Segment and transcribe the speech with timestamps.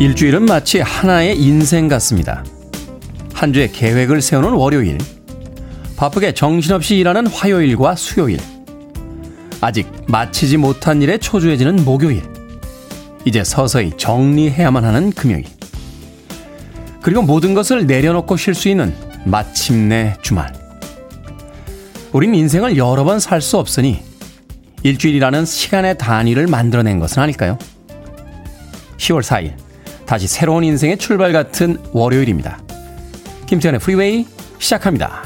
[0.00, 2.42] 일주일은 마치 하나의 인생 같습니다.
[3.34, 4.96] 한 주의 계획을 세우는 월요일,
[5.98, 8.40] 바쁘게 정신없이 일하는 화요일과 수요일,
[9.60, 12.22] 아직 마치지 못한 일에 초조해지는 목요일,
[13.26, 15.44] 이제 서서히 정리해야만 하는 금요일,
[17.02, 18.94] 그리고 모든 것을 내려놓고 쉴 수 있는
[19.26, 20.50] 마침내 주말.
[22.12, 24.02] 우린 인생을 여러 번 살 수 없으니
[24.82, 27.58] 일주일이라는 시간의 단위를 만들어낸 것은 아닐까요?
[28.96, 29.69] 10월 4일.
[30.10, 32.60] 다시 새로운 인생의 출발 같은 월요일입니다.
[33.46, 34.26] 김태훈의 프리웨이
[34.58, 35.22] 시작합니다.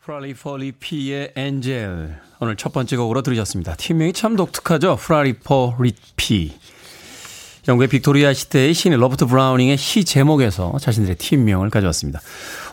[0.00, 3.76] Fra Lippo Lippi의 Angel 오늘 첫 번째 곡으로 들으셨습니다.
[3.76, 4.96] 팀명이 참 독특하죠.
[4.96, 6.58] Fra Lippo Lippi
[7.68, 12.20] 영국의 빅토리아 시대의 시인 로버트 브라우닝의 시 제목에서 자신들의 팀명을 가져왔습니다.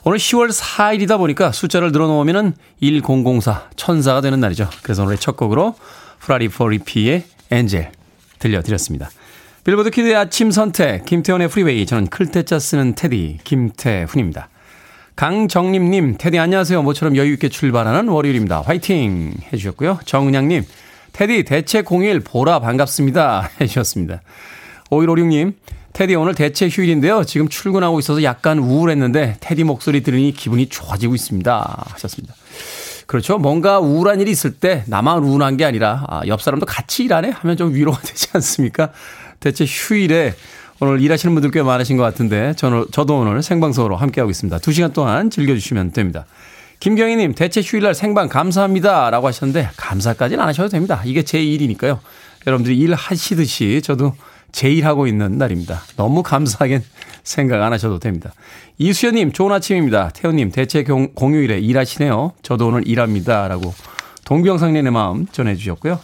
[0.03, 4.71] 오늘 10월 4일이다 보니까 숫자를 늘어놓으면 1004 천사가 되는 날이죠.
[4.81, 5.75] 그래서 오늘의 첫 곡으로
[6.17, 7.91] Fra Lippo Lippi의 Angel
[8.39, 9.11] 들려드렸습니다.
[9.63, 11.85] 빌보드 Kid의 아침 선택, 김태훈의 프리웨이.
[11.85, 14.49] 저는 클 태자 쓰는 테디, 김태훈입니다.
[15.15, 16.81] 강정림님, 테디 안녕하세요.
[16.81, 18.61] 모처럼 여유있게 출발하는 월요일입니다.
[18.61, 19.35] 화이팅!
[19.53, 19.99] 해주셨고요.
[20.05, 20.63] 정은양님,
[21.13, 23.51] 테디 대체 공휴일 보라 반갑습니다.
[23.61, 24.21] 해주셨습니다.
[24.89, 25.53] 5156님,
[25.93, 27.23] 테디 오늘 대체 휴일인데요.
[27.23, 31.85] 지금 출근하고 있어서 약간 우울했는데 테디 목소리 들으니 기분이 좋아지고 있습니다.
[31.91, 32.33] 하셨습니다.
[33.05, 33.37] 그렇죠.
[33.37, 37.57] 뭔가 우울한 일이 있을 때 나만 우울한 게 아니라 아, 옆 사람도 같이 일하네 하면
[37.57, 38.91] 좀 위로가 되지 않습니까?
[39.41, 40.33] 대체 휴일에
[40.79, 44.57] 오늘 일하시는 분들 꽤 많으신 것 같은데 저는 저도 오늘 생방송으로 함께하고 있습니다.
[44.59, 46.25] 2시간 동안 즐겨주시면 됩니다.
[46.79, 51.01] 김경희님 대체 휴일날 생방 감사합니다 라고 하셨는데 감사까지는 안 하셔도 됩니다.
[51.05, 51.99] 이게 제 일이니까요.
[52.47, 54.15] 여러분들이 일하시듯이 저도
[54.51, 55.81] 제 일하고 있는 날입니다.
[55.95, 56.81] 너무 감사하게
[57.23, 58.33] 생각 안 하셔도 됩니다.
[58.77, 60.09] 이수연님 좋은 아침입니다.
[60.09, 62.33] 태훈님 대체 공휴일에 일하시네요.
[62.41, 63.47] 저도 오늘 일합니다.
[63.47, 63.73] 라고
[64.25, 65.99] 동병상련의 마음 전해주셨고요.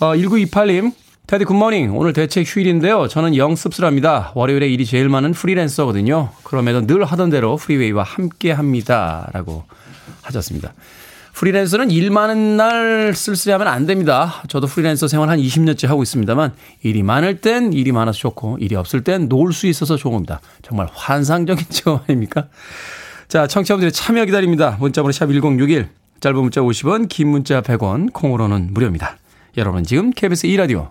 [0.00, 0.92] 어, 1928님
[1.30, 1.96] 테디 good morning.
[1.96, 3.06] 오늘 대체 휴일인데요.
[3.06, 4.32] 저는 영 씁쓸합니다.
[4.34, 6.30] 월요일에 일이 제일 많은 프리랜서거든요.
[6.42, 9.30] 그럼에도 늘 하던 대로 프리웨이와 함께 합니다.
[9.32, 9.62] 라고
[10.22, 10.74] 하셨습니다.
[11.34, 14.42] 프리랜서는 일 많은 날 쓸쓸해하면 안 됩니다.
[14.48, 16.52] 저도 프리랜서 생활 한 20년째 하고 있습니다만
[16.82, 20.40] 일이 많을 땐 일이 많아서 좋고 일이 없을 땐 놀 수 있어서 좋은 겁니다.
[20.62, 22.48] 정말 환상적인 체험 아닙니까?
[23.28, 24.78] 자, 청취자분들의 참여 기다립니다.
[24.80, 29.16] 문자번호 샵 1061, 짧은 문자 50원, 긴 문자 100원, 콩으로는 무료입니다.
[29.56, 30.90] 여러분 지금 KBS 2라디오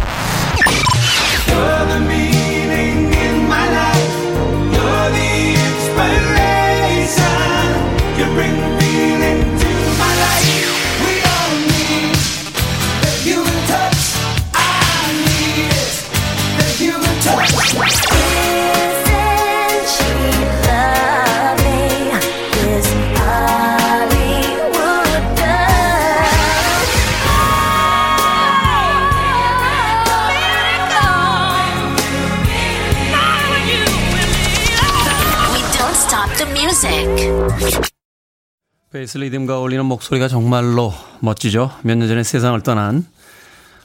[38.91, 41.71] 베이스 리듬과 어울리는 목소리가 정말로 멋지죠.
[41.83, 43.05] 몇 년 전에 세상을 떠난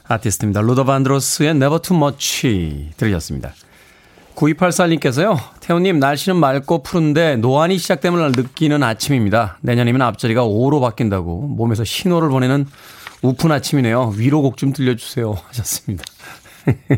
[0.07, 0.61] 아티스트입니다.
[0.61, 3.53] 루더 반드로스의 Never Too Much 들으셨습니다.
[4.35, 5.37] 9284님께서요.
[5.61, 9.57] 태훈님 날씨는 맑고 푸른데 노안이 시작됨을 느끼는 아침입니다.
[9.61, 12.67] 내년이면 앞자리가 5로 바뀐다고 몸에서 신호를 보내는
[13.21, 14.13] 우픈 아침이네요.
[14.15, 16.03] 위로곡 좀 들려주세요 하셨습니다.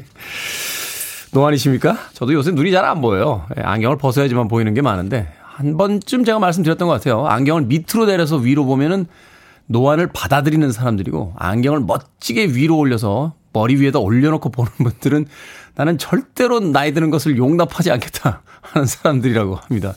[1.31, 1.95] 노안이십니까?
[2.13, 3.45] 저도 요새 눈이 잘 안 보여요.
[3.57, 7.27] 예, 안경을 벗어야지만 보이는 게 많은데 한 번쯤 제가 말씀드렸던 것 같아요.
[7.27, 9.07] 안경을 밑으로 내려서 위로 보면은
[9.65, 15.25] 노안을 받아들이는 사람들이고 안경을 멋지게 위로 올려서 머리 위에다 올려놓고 보는 분들은
[15.75, 19.95] 나는 절대로 나이 드는 것을 용납하지 않겠다 하는 사람들이라고 합니다.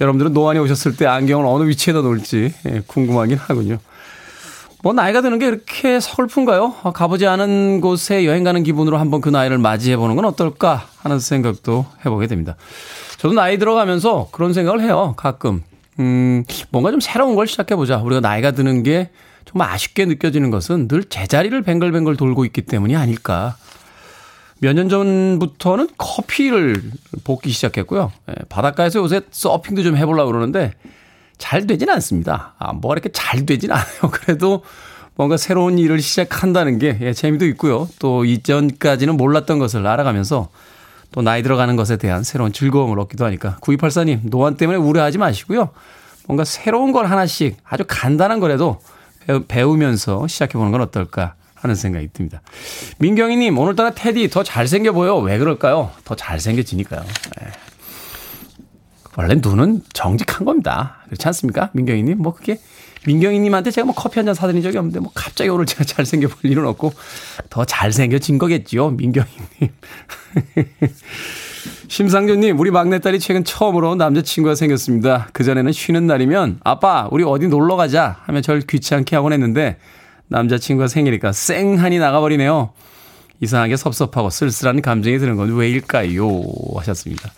[0.00, 3.80] 여러분들은 노안이 오셨을 때 안경을 어느 위치에다 놓을지 예, 궁금하긴 하군요.
[4.82, 6.72] 뭐 나이가 드는 게 이렇게 서글픈가요?
[6.94, 11.84] 가보지 않은 곳에 여행 가는 기분으로 한번 그 나이를 맞이해 보는 건 어떨까 하는 생각도
[12.06, 12.54] 해보게 됩니다.
[13.18, 15.14] 저도 나이 들어가면서 그런 생각을 해요.
[15.16, 15.64] 가끔.
[15.98, 17.98] 음, 뭔가 좀 새로운 걸 시작해 보자.
[17.98, 19.10] 우리가 나이가 드는 게
[19.44, 23.56] 정말 아쉽게 느껴지는 것은 늘 제자리를 뱅글뱅글 돌고 있기 때문이 아닐까.
[24.60, 26.82] 몇 년 전부터는 커피를
[27.24, 28.12] 볶기 시작했고요.
[28.30, 30.72] 예, 바닷가에서 요새 서핑도 좀 해보려고 그러는데
[31.38, 32.54] 잘 되진 않습니다.
[32.58, 33.86] 아, 뭐가 이렇게 잘 되진 않아요.
[34.12, 34.62] 그래도
[35.14, 37.88] 뭔가 새로운 일을 시작한다는 게 예, 재미도 있고요.
[37.98, 40.48] 또 이전까지는 몰랐던 것을 알아가면서
[41.10, 45.70] 또 나이 들어가는 것에 대한 새로운 즐거움을 얻기도 하니까 9284님 노안 때문에 우려하지 마시고요.
[46.26, 48.80] 뭔가 새로운 걸 하나씩 아주 간단한 거라도
[49.48, 52.40] 배우면서 시작해보는 건 어떨까 하는 생각이 듭니다.
[52.98, 55.16] 민경희님 오늘따라 테디 더 잘생겨 보여.
[55.16, 55.90] 왜 그럴까요?
[56.04, 57.00] 더 잘생겨지니까요.
[57.02, 57.46] 네.
[59.18, 60.98] 원래 눈은 정직한 겁니다.
[61.06, 61.70] 그렇지 않습니까?
[61.72, 62.60] 민경희님 뭐 그게
[63.04, 66.48] 민경희님한테 제가 뭐 커피 한 잔 사드린 적이 없는데 뭐 갑자기 오늘 제가 잘생겨 볼
[66.48, 66.92] 일은 없고
[67.50, 68.90] 더 잘생겨진 거겠죠.
[68.90, 69.72] 민경희님.
[71.88, 75.28] 심상조님, 우리 막내딸이 최근 처음으로 남자친구가 생겼습니다.
[75.32, 79.78] 그전에는 쉬는 날이면 아빠, 우리 어디 놀러 가자 하면 절 귀찮게 하곤 했는데
[80.28, 82.70] 남자친구가 생기니까 쌩하니 나가버리네요.
[83.40, 86.28] 이상하게 섭섭하고 쓸쓸한 감정이 드는 건 왜일까요?
[86.76, 87.32] 하셨습니다.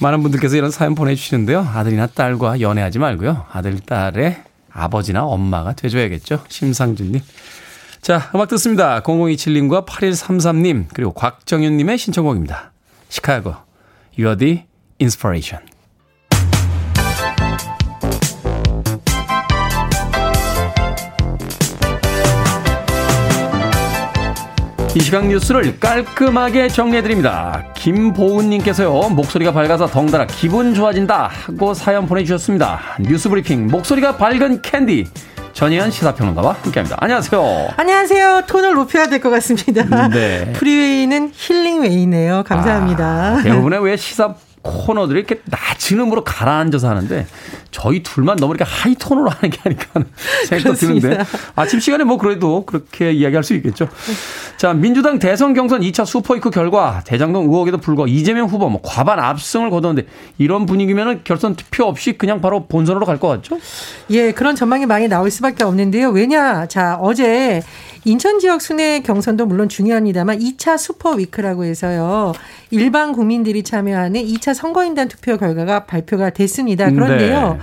[0.00, 1.60] 많은 분들께서 이런 사연 보내주시는데요.
[1.60, 3.46] 아들이나 딸과 연애하지 말고요.
[3.50, 6.44] 아들, 딸의 아버지나 엄마가 돼줘야겠죠.
[6.48, 7.20] 심상준님.
[8.02, 9.00] 자, 음악 듣습니다.
[9.02, 12.72] 0027님과 8133님, 그리고 곽정윤님의 신청곡입니다.
[13.08, 13.54] 시카고,
[14.18, 14.64] You're the
[15.00, 15.73] Inspiration.
[24.96, 27.64] 이 시각 뉴스를 깔끔하게 정리해드립니다.
[27.74, 32.80] 김보은님께서요, 목소리가 밝아서 덩달아 기분 좋아진다 하고 사연 보내주셨습니다.
[33.00, 35.06] 뉴스 브리핑, 목소리가 밝은 캔디.
[35.52, 36.96] 전희연 시사평론가와 함께합니다.
[37.00, 37.68] 안녕하세요.
[37.76, 38.42] 안녕하세요.
[38.48, 40.08] 톤을 높여야 될 것 같습니다.
[40.08, 40.52] 네.
[40.52, 42.42] 프리웨이는 힐링웨이네요.
[42.44, 43.04] 감사합니다.
[43.38, 47.26] 아, 대부분의 왜 시사 코너들이 이렇게 낮은 음으로 가라앉아서 하는데
[47.70, 50.08] 저희 둘만 너무 이렇게 하이톤으로 하는 게 아닐까 하는
[50.48, 51.18] 생각도 드는데
[51.54, 53.88] 아침 시간에 뭐 그래도 그렇게 이야기할 수 있겠죠.
[54.56, 59.70] 자 민주당 대선 경선 2차 슈퍼이크 결과 대장동 의혹에도 불구하고 이재명 후보 뭐 과반 압승을
[59.70, 60.08] 거뒀는데
[60.38, 63.58] 이런 분위기면은 결선 투표 없이 그냥 바로 본선으로 갈 것 같죠?
[64.10, 66.10] 예 그런 전망이 많이 나올 수밖에 없는데요.
[66.10, 67.62] 왜냐 자 어제
[68.04, 72.32] 인천 지역 순회 경선도 물론 중요합니다만 2차 슈퍼 위크라고 해서요.
[72.70, 76.90] 일반 국민들이 참여하는 2차 선거인단 투표 결과가 발표가 됐습니다.
[76.90, 77.54] 그런데요.
[77.54, 77.58] 네.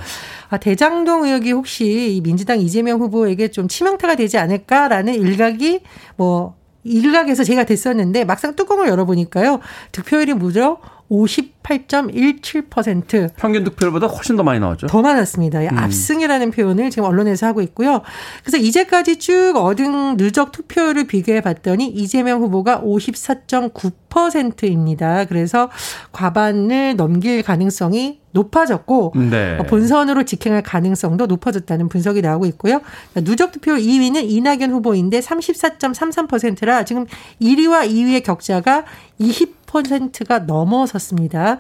[0.49, 5.81] 아, 대장동 의혹이 혹시 민주당 이재명 후보에게 좀 치명타가 되지 않을까라는 일각이
[6.17, 9.59] 뭐 일각에서 제가 됐었는데 막상 뚜껑을 열어보니까요.
[9.91, 10.79] 득표율이 무려
[11.11, 13.31] 58.17%.
[13.35, 14.87] 평균 득표율보다 훨씬 더 많이 나왔죠.
[14.87, 15.59] 더 많았습니다.
[15.59, 15.77] 음.
[15.77, 18.01] 압승이라는 표현을 지금 언론에서 하고 있고요.
[18.43, 25.25] 그래서 이제까지 쭉 얻은 누적 투표율을 비교해 봤더니 이재명 후보가 54.9%입니다.
[25.25, 25.69] 그래서
[26.13, 29.57] 과반을 넘길 가능성이 높아졌고 네.
[29.67, 32.79] 본선으로 직행할 가능성도 높아졌다는 분석이 나오고 있고요.
[33.15, 37.05] 누적 투표 2위는 이낙연 후보인데 34.33%라 지금
[37.41, 38.85] 1위와 2위의 격차가
[39.19, 41.57] 20 10%가 넘어섰습니다.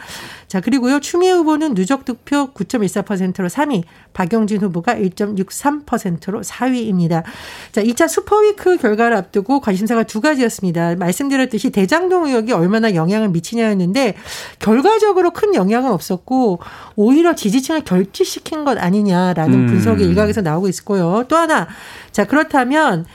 [0.47, 0.99] 자, 그리고요.
[0.99, 7.23] 추미애 후보는 누적 득표 9.14%로 3위, 박용진 후보가 1.63%로 4위입니다.
[7.71, 10.95] 자, 2차 super week 결과를 앞두고 관심사가 두 가지였습니다.
[10.95, 14.15] 말씀드렸듯이 대장동 의혹이 얼마나 영향을 미치냐였는데
[14.59, 16.59] 결과적으로 큰 영향은 없었고
[16.95, 19.67] 오히려 지지층을 결집시킨 것 아니냐라는 음.
[19.67, 21.23] 분석이 일각에서 나오고 있고요.
[21.27, 21.67] 또 하나
[22.11, 23.05] 자, 그렇다면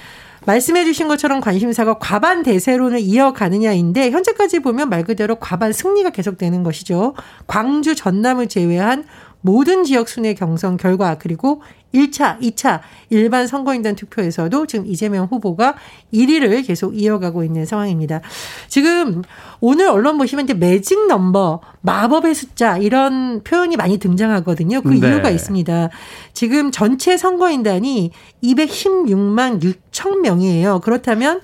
[0.46, 7.14] 말씀해 주신 것처럼 관심사가 과반 대세론을 이어가느냐인데 현재까지 보면 말 그대로 과반 승리가 계속되는 것이죠.
[7.46, 9.04] 광주 전남을 제외한
[9.40, 11.62] 모든 지역 순회 경선 결과 그리고
[11.94, 15.76] 1차, 2차 일반 선거인단 투표에서도 지금 이재명 후보가
[16.12, 18.20] 1위를 계속 이어가고 있는 상황입니다.
[18.68, 19.22] 지금
[19.60, 24.82] 오늘 언론 보시면 이제 매직 넘버, 마법의 숫자 이런 표현이 많이 등장하거든요.
[24.82, 25.08] 그 네.
[25.08, 25.90] 이유가 있습니다.
[26.34, 28.10] 지금 전체 선거인단이
[28.42, 30.80] 216만 6천 명이에요.
[30.80, 31.40] 그렇다면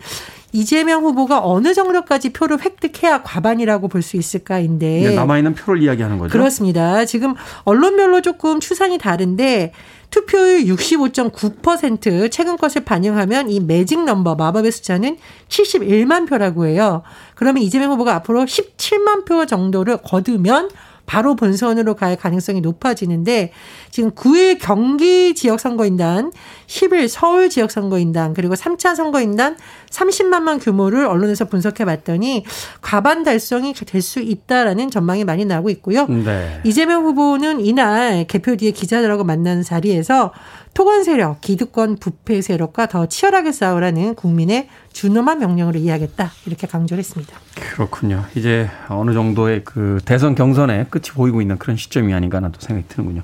[0.52, 6.32] 이재명 후보가 어느 정도까지 표를 획득해야 과반이라고 볼 수 있을까인데 네, 남아있는 표를 이야기하는 거죠.
[6.32, 7.04] 그렇습니다.
[7.04, 9.72] 지금 언론별로 조금 추산이 다른데
[10.10, 15.16] 투표율 65.9% 최근 것을 반영하면 이 매직 넘버 마법의 숫자는
[15.48, 17.02] 71만 표라고 해요.
[17.34, 20.70] 그러면 이재명 후보가 앞으로 17만 표 정도를 거두면
[21.06, 23.52] 바로 본선으로 갈 가능성이 높아지는데
[23.90, 26.32] 지금 9일 경기 지역 선거인단,
[26.66, 29.56] 10일 서울 지역 선거인단, 그리고 3차 선거인단
[29.90, 32.44] 30만만 규모를 언론에서 분석해 봤더니
[32.80, 36.06] 과반 달성이 될 수 있다라는 전망이 많이 나오고 있고요.
[36.06, 36.60] 네.
[36.64, 40.32] 이재명 후보는 이날 개표 뒤에 기자들하고 만나는 자리에서
[40.74, 47.36] 토건 세력, 기득권 부패 세력과 더 치열하게 싸우라는 국민의 준엄한 명령으로 이해하겠다 이렇게 강조를 했습니다.
[47.74, 48.24] 그렇군요.
[48.34, 53.20] 이제 어느 정도의 그 대선 경선의 끝이 보이고 있는 그런 시점이 아닌가 나도 생각이 드는군요.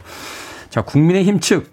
[0.68, 1.70] 자, 국민의힘 측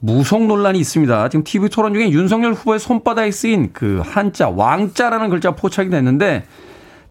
[0.00, 1.28] 무속 논란이 있습니다.
[1.28, 6.44] 지금 TV 토론 중에 윤석열 후보의 손바닥에 쓰인 그 한자 왕자라는 글자가 포착이 됐는데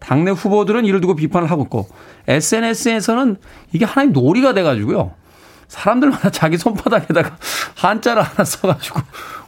[0.00, 1.88] 당내 후보들은 이를 두고 비판을 하고 있고
[2.26, 3.36] SNS에서는
[3.72, 5.12] 이게 하나의 놀이가 돼가지고요.
[5.72, 7.36] 사람들마다 자기 손바닥에다가
[7.76, 9.00] 한자를 하나 써가지고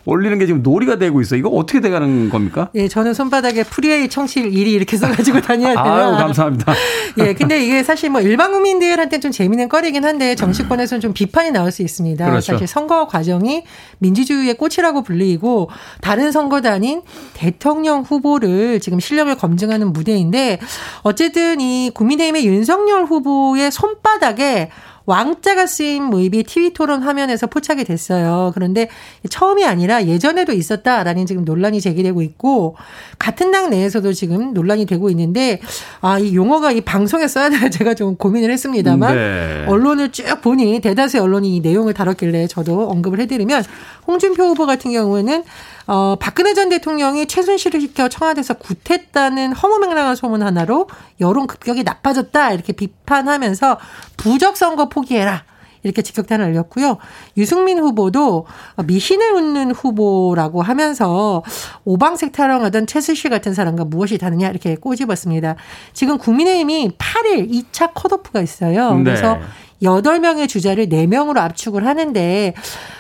[0.07, 1.37] 올리는 게 지금 놀이가 되고 있어.
[1.37, 2.69] 이거 어떻게 돼가는 겁니까?
[2.75, 5.95] 예, 저는 손바닥에 프리웨이 청취율 1위 이렇게 써가지고 다녀야 되나.
[5.95, 6.75] 아유, 감사합니다.
[7.19, 11.71] 예, 근데 이게 사실 뭐 일반 국민들한테 좀 재미있는 거리긴 한데 정치권에서는 좀 비판이 나올
[11.73, 12.25] 수 있습니다.
[12.25, 12.52] 그렇죠.
[12.52, 13.64] 사실 선거 과정이
[13.99, 17.02] 민주주의의 꽃이라고 불리고 다른 선거도 아닌
[17.33, 20.59] 대통령 후보를 지금 실력을 검증하는 무대인데
[21.02, 24.71] 어쨌든 이 국민의힘의 윤석열 후보의 손바닥에
[25.06, 28.52] 왕자가 쓰인 모습이 TV 토론 화면에서 포착이 됐어요.
[28.54, 28.88] 그런데
[29.28, 32.76] 처음이 아니라 예전에도 있었다라는 지금 논란이 제기되고 있고
[33.18, 35.61] 같은 당 내에서도 지금 논란이 되고 있는데
[36.00, 39.64] 아, 이 용어가 이 방송에 써야 되나 제가 좀 고민을 했습니다만 네.
[39.68, 43.64] 언론을 쭉 보니 대다수의 언론이 이 내용을 다뤘길래 저도 언급을 해드리면
[44.06, 45.44] 홍준표 후보 같은 경우에는
[45.87, 50.88] 어, 박근혜 전 대통령이 최순실을 시켜 청와대에서 굿했다는 허무맹랑한 소문 하나로
[51.21, 53.79] 여론 급격히 나빠졌다 이렇게 비판하면서
[54.17, 55.45] 부적 선거 포기해라.
[55.85, 56.97] 이렇게 직격탄을 날렸고요.
[57.37, 58.47] 유승민 후보도
[58.87, 61.43] 미신을 웃는 후보라고 하면서
[61.85, 65.57] 오방색 타령하던 최수실 같은 사람과 무엇이 다르냐 이렇게 꼬집었습니다.
[65.93, 68.99] 지금 국민의힘이 8일 2차 컷오프가 있어요.
[69.05, 69.43] 그래서 네.
[69.83, 72.54] 8명의 주자를 4명으로 압축을 하는데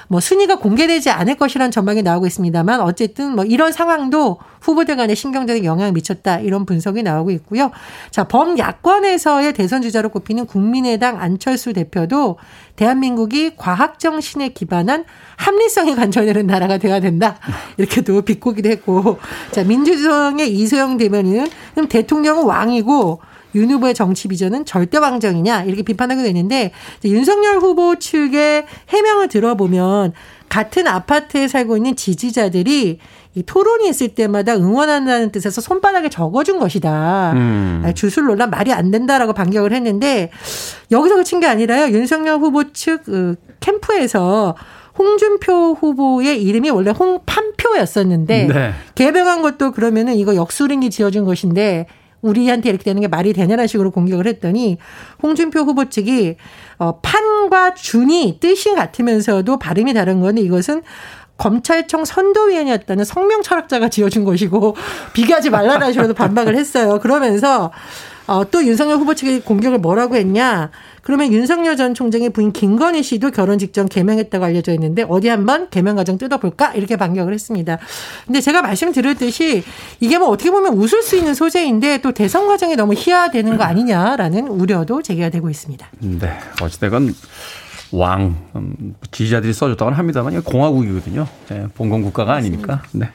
[0.08, 5.64] 뭐 순위가 공개되지 않을 것이라는 전망이 나오고 있습니다만 어쨌든 뭐 이런 상황도 후보들 간에 신경적인
[5.64, 7.70] 영향을 미쳤다 이런 분석이 나오고 있고요.
[8.10, 12.38] 자, 범야권에서의 대선 주자로 꼽히는 국민의당 안철수 대표도
[12.76, 15.04] 대한민국이 과학 정신에 기반한
[15.36, 17.38] 합리성이 관철되는 나라가 되어야 된다.
[17.76, 19.18] 이렇게도 비꼬기도 했고.
[19.52, 23.20] 자, 민주당의 이소영 대변인은 그럼 대통령은 왕이고
[23.54, 26.72] 윤 후보의 정치 비전은 절대 왕정이냐 이렇게 비판하기도 했는데
[27.04, 30.12] 윤석열 후보 측의 해명을 들어보면
[30.48, 32.98] 같은 아파트에 살고 있는 지지자들이
[33.36, 37.32] 이 토론이 있을 때마다 응원한다는 뜻에서 손바닥에 적어준 것이다.
[37.32, 37.92] 음.
[37.96, 40.30] 주술 논란 말이 안 된다라고 반격을 했는데
[40.92, 41.92] 여기서 그친 게 아니라요.
[41.92, 44.54] 윤석열 후보 측그 캠프에서
[44.96, 48.72] 홍준표 후보의 이름이 원래 홍판표였었는데 네.
[48.94, 51.86] 개명한 것도 그러면은 이거 역술인이 지어준 것인데
[52.24, 54.78] 우리한테 이렇게 되는 게 말이 되냐는 식으로 공격을 했더니
[55.22, 56.36] 홍준표 후보 측이
[56.78, 60.82] 어 판과 준이 뜻이 같으면서도 발음이 다른 건데 이것은
[61.36, 64.76] 검찰청 선도위원이었다는 성명 철학자가 지어준 것이고
[65.12, 66.98] 비교하지 말라는 식으로 반박을 했어요.
[67.00, 67.70] 그러면서
[68.26, 70.70] 어, 또 윤석열 후보 측이 공격을 뭐라고 했냐?
[71.02, 75.96] 그러면 윤석열 전 총장의 부인 김건희 씨도 결혼 직전 개명했다고 알려져 있는데 어디 한번 개명
[75.96, 76.72] 과정 뜯어볼까?
[76.72, 77.78] 이렇게 반격을 했습니다.
[78.26, 79.62] 근데 제가 말씀드렸듯이
[80.00, 84.48] 이게 뭐 어떻게 보면 웃을 수 있는 소재인데 또 대선 과정이 너무 희화되는 거 아니냐라는
[84.48, 85.86] 우려도 제기가 되고 있습니다.
[85.98, 86.32] 네.
[86.62, 87.14] 어찌되건
[87.92, 91.26] 왕 음, 지지자들이 써줬다고는 합니다만 공화국이거든요.
[91.48, 92.82] 네, 봉건 국가가 아니니까.
[92.92, 93.10] 네.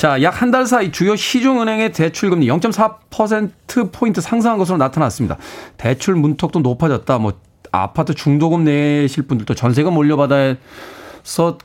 [0.00, 5.36] 자, 약 한 달 사이 주요 시중은행의 대출금리 0.4%포인트 상승한 것으로 나타났습니다.
[5.76, 7.18] 대출 문턱도 높아졌다.
[7.18, 7.34] 뭐,
[7.70, 10.56] 아파트 중도금 내실 분들도 전세금 올려받아야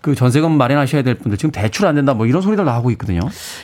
[0.02, 3.22] 그 전세금 마련하셔야 될 분들 지금 대출 안 된다 뭐 이런 소리들 나오고 있거든요.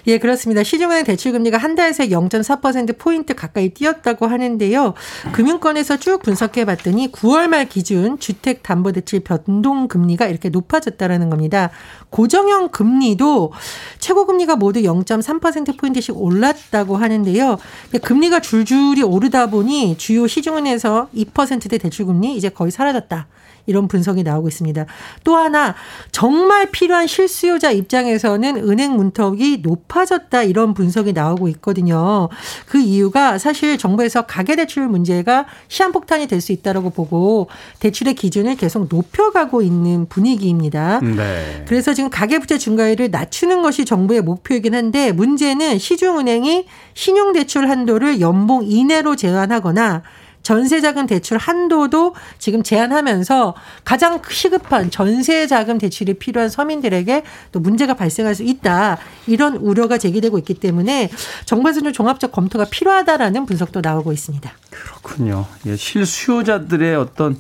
[0.07, 0.63] 예, 그렇습니다.
[0.63, 4.93] 시중은행 대출 금리가 한 달 새 0.4% 포인트 가까이 뛰었다고 하는데요.
[5.31, 11.69] 금융권에서 쭉 분석해 봤더니 9월 말 기준 주택 담보 대출 변동 금리가 이렇게 높아졌다라는 겁니다.
[12.10, 13.51] 고정형 금리도
[14.00, 17.57] 최고 금리가 모두 0.3% 포인트씩 올랐다고 하는데요.
[18.01, 23.27] 금리가 줄줄이 오르다 보니 주요 시중은행에서 2%대 대출 금리 이제 거의 사라졌다.
[23.67, 24.86] 이런 분석이 나오고 있습니다.
[25.24, 25.75] 또 하나
[26.11, 32.27] 정말 필요한 실수요자 입장에서는 은행 문턱이 높아졌다 이런 분석이 나오고 있거든요.
[32.65, 37.47] 그 이유가 사실 정부에서 가계대출 문제가 시한폭탄이 될 수 있다라고 보고
[37.79, 41.00] 대출의 기준을 계속 높여가고 있는 분위기입니다.
[41.00, 41.63] 네.
[41.67, 49.15] 그래서 지금 가계부채 증가율을 낮추는 것이 정부의 목표이긴 한데 문제는 시중은행이 신용대출 한도를 연봉 이내로
[49.15, 50.03] 제한하거나
[50.43, 58.43] 전세자금 대출 한도도 지금 제한하면서 가장 시급한 전세자금 대출이 필요한 서민들에게 또 문제가 발생할 수
[58.43, 58.98] 있다.
[59.27, 61.10] 이런 우려가 제기되고 있기 때문에
[61.45, 64.51] 정부에서 좀 종합적 검토가 필요하다라는 분석도 나오고 있습니다.
[64.69, 65.45] 그렇군요.
[65.65, 67.39] 예, 실수요자들의 어떤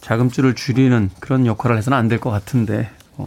[0.00, 2.90] 자금줄을 줄이는 그런 역할을 해서는 안 될 것 같은데.
[3.16, 3.26] 어.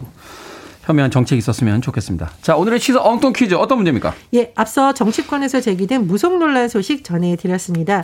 [0.90, 2.30] 현명한 정책이 있었으면 좋겠습니다.
[2.42, 4.14] 자, 오늘의 시사 엉뚱 퀴즈 어떤 문제입니까?
[4.34, 8.02] 예, 앞서 정치권에서 제기된 무속 논란 소식 전해드렸습니다.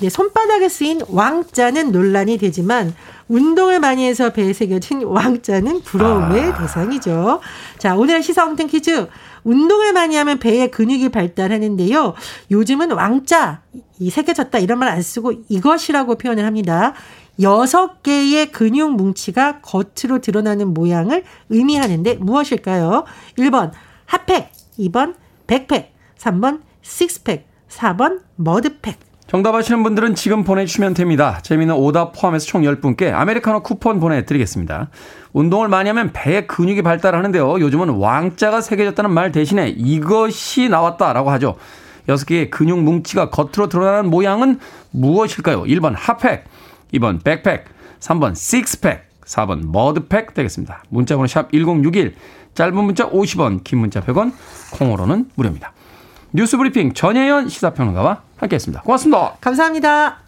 [0.00, 2.94] 네, 손바닥에 쓰인 왕자는 논란이 되지만
[3.28, 6.58] 운동을 많이 해서 배에 새겨진 왕자는 부러움의 아.
[6.58, 7.40] 대상이죠.
[7.78, 9.08] 자, 오늘의 시사 엉뚱 퀴즈.
[9.44, 12.14] 운동을 많이 하면 배에 근육이 발달하는데요.
[12.50, 13.62] 요즘은 왕자,
[13.98, 16.94] 이 새겨졌다 이런 말 안 쓰고 이것이라고 표현을 합니다.
[17.40, 23.04] 여섯 개의 근육 뭉치가 겉으로 드러나는 모양을 의미하는데 무엇일까요?
[23.38, 23.72] 1번
[24.06, 25.14] 핫팩, 2번
[25.46, 28.98] 백팩, 3번 식스팩, 4번 머드팩.
[29.26, 31.38] 정답 아시는 분들은 지금 보내주시면 됩니다.
[31.42, 34.90] 재미있는 오답 포함해서 총 10분께 아메리카노 쿠폰 보내드리겠습니다.
[35.32, 37.60] 운동을 많이 하면 배에 근육이 발달하는데요.
[37.60, 41.56] 요즘은 왕자가 새겨졌다는 말 대신에 이것이 나왔다라고 하죠.
[42.08, 44.58] 6개의 근육 뭉치가 겉으로 드러나는 모양은
[44.90, 45.62] 무엇일까요?
[45.62, 46.44] 1번 핫팩,
[46.92, 47.64] 2번 백팩,
[48.00, 50.82] 3번 식스팩, 4번 머드팩 되겠습니다.
[50.88, 52.14] 문자번호 샵 1061,
[52.54, 54.32] 짧은 문자 50원, 긴 문자 100원,
[54.72, 55.72] 콩으로는 무료입니다.
[56.32, 58.82] 뉴스 브리핑 전혜연 시사평론가와 함께했습니다.
[58.82, 59.34] 고맙습니다.
[59.40, 60.18] 감사합니다.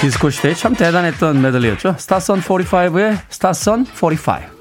[0.00, 1.94] 디스코 시대에 참 대단했던 메들리였죠.
[1.98, 4.53] 스타선 45의 스타선 45.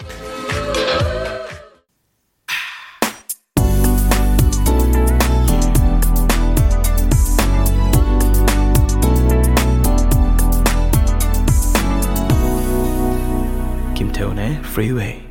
[14.73, 15.21] Freeway.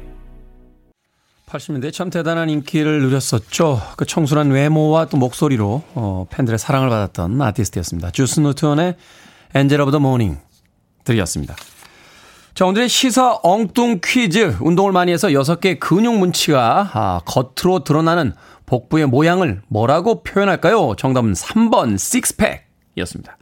[1.46, 3.82] 80년대 참 대단한 인기를 누렸었죠.
[3.96, 8.12] 그 청순한 외모와 또 목소리로 어, 팬들의 사랑을 받았던 아티스트였습니다.
[8.12, 8.94] 주스 노트원의
[9.54, 10.38] Angel of the Morning
[11.02, 11.56] 들으셨습니다.
[12.54, 14.58] 자, 오늘의 시사 엉뚱 퀴즈.
[14.60, 18.34] 운동을 많이 해서 6개의 근육 뭉치가 아, 겉으로 드러나는
[18.66, 20.94] 복부의 모양을 뭐라고 표현할까요?
[20.96, 23.36] 정답은 3번 식스팩이었습니다.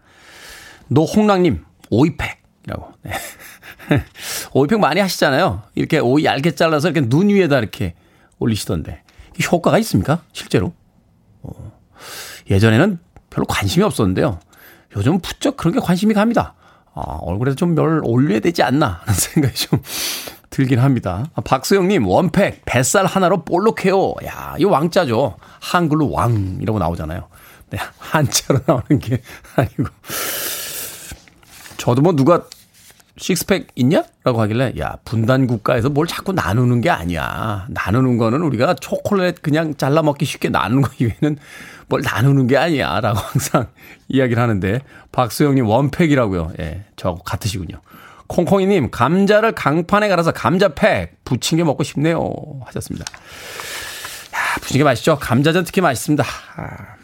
[0.89, 2.93] 노홍랑님 오이팩이라고.
[3.03, 3.13] 네.
[4.53, 5.63] 오이팩 많이 하시잖아요.
[5.75, 7.95] 이렇게 오이 얇게 잘라서 이렇게 눈 위에다 이렇게
[8.39, 9.03] 올리시던데.
[9.51, 10.23] 효과가 있습니까?
[10.33, 10.73] 실제로?
[11.43, 11.73] 어.
[12.51, 12.99] 예전에는
[13.31, 14.41] 별로 관심이 없었는데요.
[14.97, 16.55] 요즘 부쩍 그런 게 관심이 갑니다.
[16.95, 19.81] 아, 얼굴에 좀별 올려야 되지 않나 하는 생각이 좀
[20.51, 21.27] 들긴 합니다.
[21.35, 24.15] 아, 박수영님, 원팩, 뱃살 하나로 볼록해요.
[24.25, 25.37] 야, 이 왕자죠.
[25.61, 27.29] 한글로 왕, 이라고 나오잖아요.
[27.71, 29.23] 네, 한자로 나오는 게
[29.55, 29.85] 아니고.
[31.77, 32.43] 저도 뭐 누가
[33.21, 34.03] 식스팩 있냐?
[34.25, 37.67] 라고 하길래, 야, 분단 국가에서 뭘 자꾸 나누는 게 아니야.
[37.69, 41.39] 나누는 거는 우리가 초콜릿 그냥 잘라 먹기 쉽게 나누는 거 이외에는
[41.89, 42.99] 뭘 나누는 게 아니야.
[43.01, 43.67] 라고 항상
[44.09, 44.81] 이야기를 하는데,
[45.13, 46.53] 박수영님 원팩이라고요.
[46.61, 47.81] 예, 저하고 같으시군요.
[48.27, 52.33] 콩콩이님, 감자를 강판에 갈아서 감자팩, 부침개 먹고 싶네요.
[52.65, 53.05] 하셨습니다.
[54.35, 55.19] 야, 부침개 맛있죠?
[55.19, 56.25] 감자전 특히 맛있습니다.
[56.57, 57.00] 아.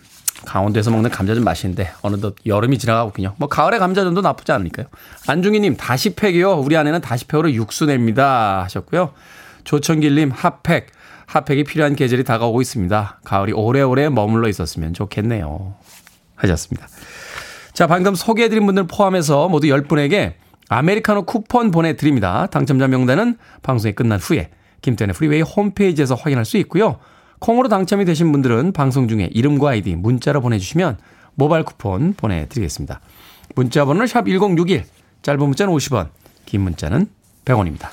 [0.47, 3.35] 강원도에서 먹는 감자전 맛있는데 어느덧 여름이 지나가고군요.
[3.37, 4.87] 뭐 가을에 감자전도 나쁘지 않으니까요.
[5.27, 6.55] 안중희님 다시 팩이요.
[6.55, 9.13] 우리 아내는 다시 팩으로 육수 냅니다 하셨고요.
[9.65, 10.87] 조천길님 핫팩
[11.27, 13.21] 핫팩이 필요한 계절이 다가오고 있습니다.
[13.25, 15.75] 가을이 오래오래 머물러 있었으면 좋겠네요.
[16.37, 16.87] 하셨습니다.
[17.73, 20.35] 자 방금 소개해드린 분들 포함해서 모두 10분에게
[20.69, 22.47] 아메리카노 쿠폰 보내드립니다.
[22.47, 24.51] 당첨자 명단은 방송이 끝난 후에
[24.83, 26.99] 김태훈의 프리웨이 홈페이지에서 확인할 수 있고요.
[27.39, 30.99] 콩으로 당첨이 되신 분들은 방송 중에 이름과 아이디 문자로 보내주시면
[31.35, 33.01] 모바일 쿠폰 보내드리겠습니다.
[33.55, 34.85] 문자 번호는 샵 1061,
[35.23, 36.09] 짧은 문자는 50원,
[36.47, 37.09] 긴 문자는
[37.45, 37.89] 100원입니다.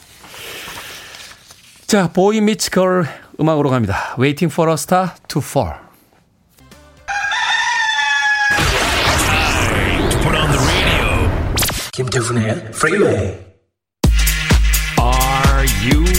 [1.88, 3.06] 자, 보이 미츠 걸
[3.40, 4.16] 음악으로 갑니다.
[4.18, 5.84] Waiting for a star to fall.
[11.94, 13.38] 김태훈의 Freeway.
[15.00, 16.13] Are you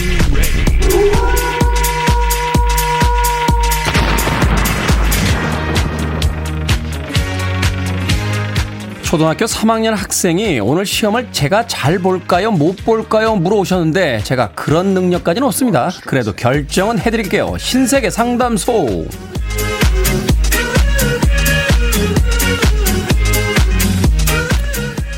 [9.05, 12.51] 초등학교 3학년 학생이 오늘 시험을 제가 잘 볼까요?
[12.51, 13.35] 못 볼까요?
[13.35, 15.91] 물어오셨는데 제가 그런 능력까지는 없습니다.
[16.05, 17.55] 그래도 결정은 해드릴게요.
[17.59, 19.05] 신세계 상담소.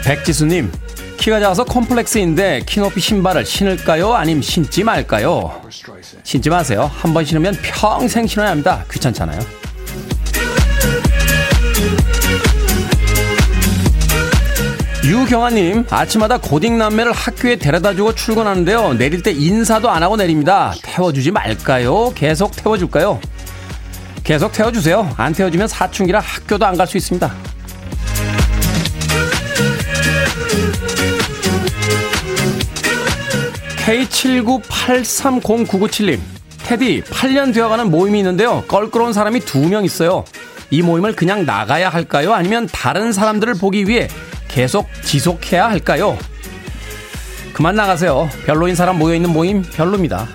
[0.04, 0.72] 백지수님,
[1.18, 4.14] 키가 작아서 컴플렉스인데 키 높이 신발을 신을까요?
[4.14, 5.62] 아님 신지 말까요?
[6.24, 6.90] 신지 마세요.
[6.94, 8.86] 한 번 신으면 평생 신어야 합니다.
[8.92, 9.67] 귀찮잖아요.
[15.08, 18.96] 유경아님, 아침마다 고딩 남매를 학교에 데려다 주고 출근하는데요.
[18.96, 20.74] 내릴 때 인사도 안 하고 내립니다.
[20.84, 22.12] 태워주지 말까요?
[22.14, 23.20] 계속 태워줄까요?
[24.26, 25.14] 계속 태워주세요.
[25.18, 27.32] 안 태워주면 사춘기라 학교도 안 갈 수 있습니다.
[35.08, 36.20] K798309997님,
[36.66, 38.64] 테디, 8년 되어가는 모임이 있는데요.
[38.68, 40.24] 껄끄러운 사람이 두 명 있어요.
[40.70, 42.34] 이 모임을 그냥 나가야 할까요?
[42.34, 44.08] 아니면 다른 사람들을 보기 위해
[44.48, 46.18] 계속 지속해야 할까요?
[47.54, 48.30] 그만 나가세요.
[48.46, 50.28] 별로인 사람 모여있는 모임 별로입니다.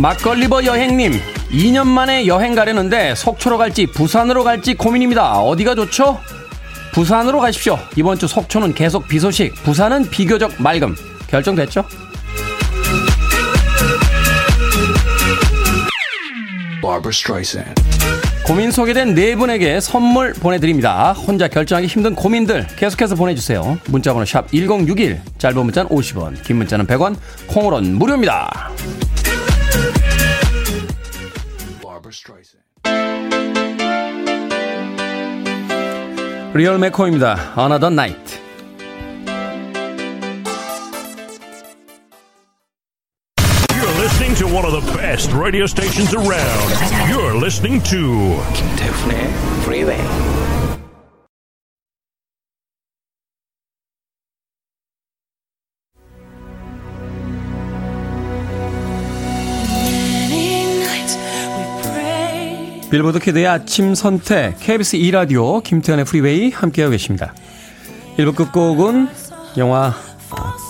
[0.00, 1.12] 막걸리버 여행님,
[1.50, 5.40] 2년 만에 여행 가려는데 속초로 갈지 부산으로 갈지 고민입니다.
[5.40, 6.20] 어디가 좋죠?
[6.92, 7.78] 부산으로 가십시오.
[7.96, 10.94] 이번 주 속초는 계속 비 소식, 부산은 비교적 맑음.
[11.28, 11.84] 결정됐죠?
[16.84, 17.82] Barbara Streisand.
[18.46, 21.14] 고민 소개된 네 분에게 선물 보내드립니다.
[21.14, 23.78] 혼자 결정하기 힘든 고민들 계속해서 보내주세요.
[23.86, 27.16] 문자번호 샵 1061, 짧은 문자는 50원, 긴 문자는 100원,
[27.46, 28.70] 콩으로는 무료입니다.
[36.52, 37.54] 리얼 메코입니다.
[37.58, 38.23] Another Night.
[45.14, 46.70] Best radio stations around.
[47.08, 49.30] You're listening to 김태훈의
[49.62, 50.02] Freeway.
[62.90, 67.32] Billboard Kid의 아침 선택 KBS 2라디오 김태훈의 Freeway 함께하고 계십니다.
[68.18, 69.08] 1부 끝곡은
[69.58, 69.94] 영화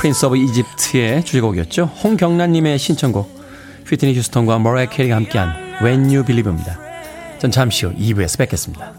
[0.01, 1.85] Prince of Egypt의 주제곡이었죠.
[1.85, 3.44] 홍경란님의 신청곡
[3.87, 6.79] 휘트니 휴스턴과 머라이 캐리가 함께한 When You Believe입니다.
[7.39, 8.95] 전 잠시 후 2부에서 뵙겠습니다.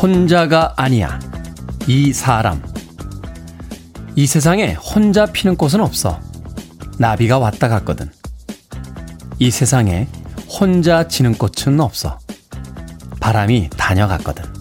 [0.00, 1.18] 혼자가 아니야.
[1.88, 2.62] 이 사람.
[4.14, 6.20] 이 세상에 혼자 피는 꽃은 없어.
[6.98, 8.08] 나비가 왔다 갔거든.
[9.40, 10.06] 이 세상에
[10.48, 12.16] 혼자 지는 꽃은 없어.
[13.18, 14.57] 바람이 다녀갔거든.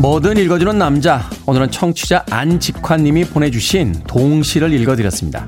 [0.00, 1.28] 뭐든 읽어주는 남자.
[1.44, 5.46] 오늘은 청취자 안직환님이 보내주신 동시를 읽어드렸습니다.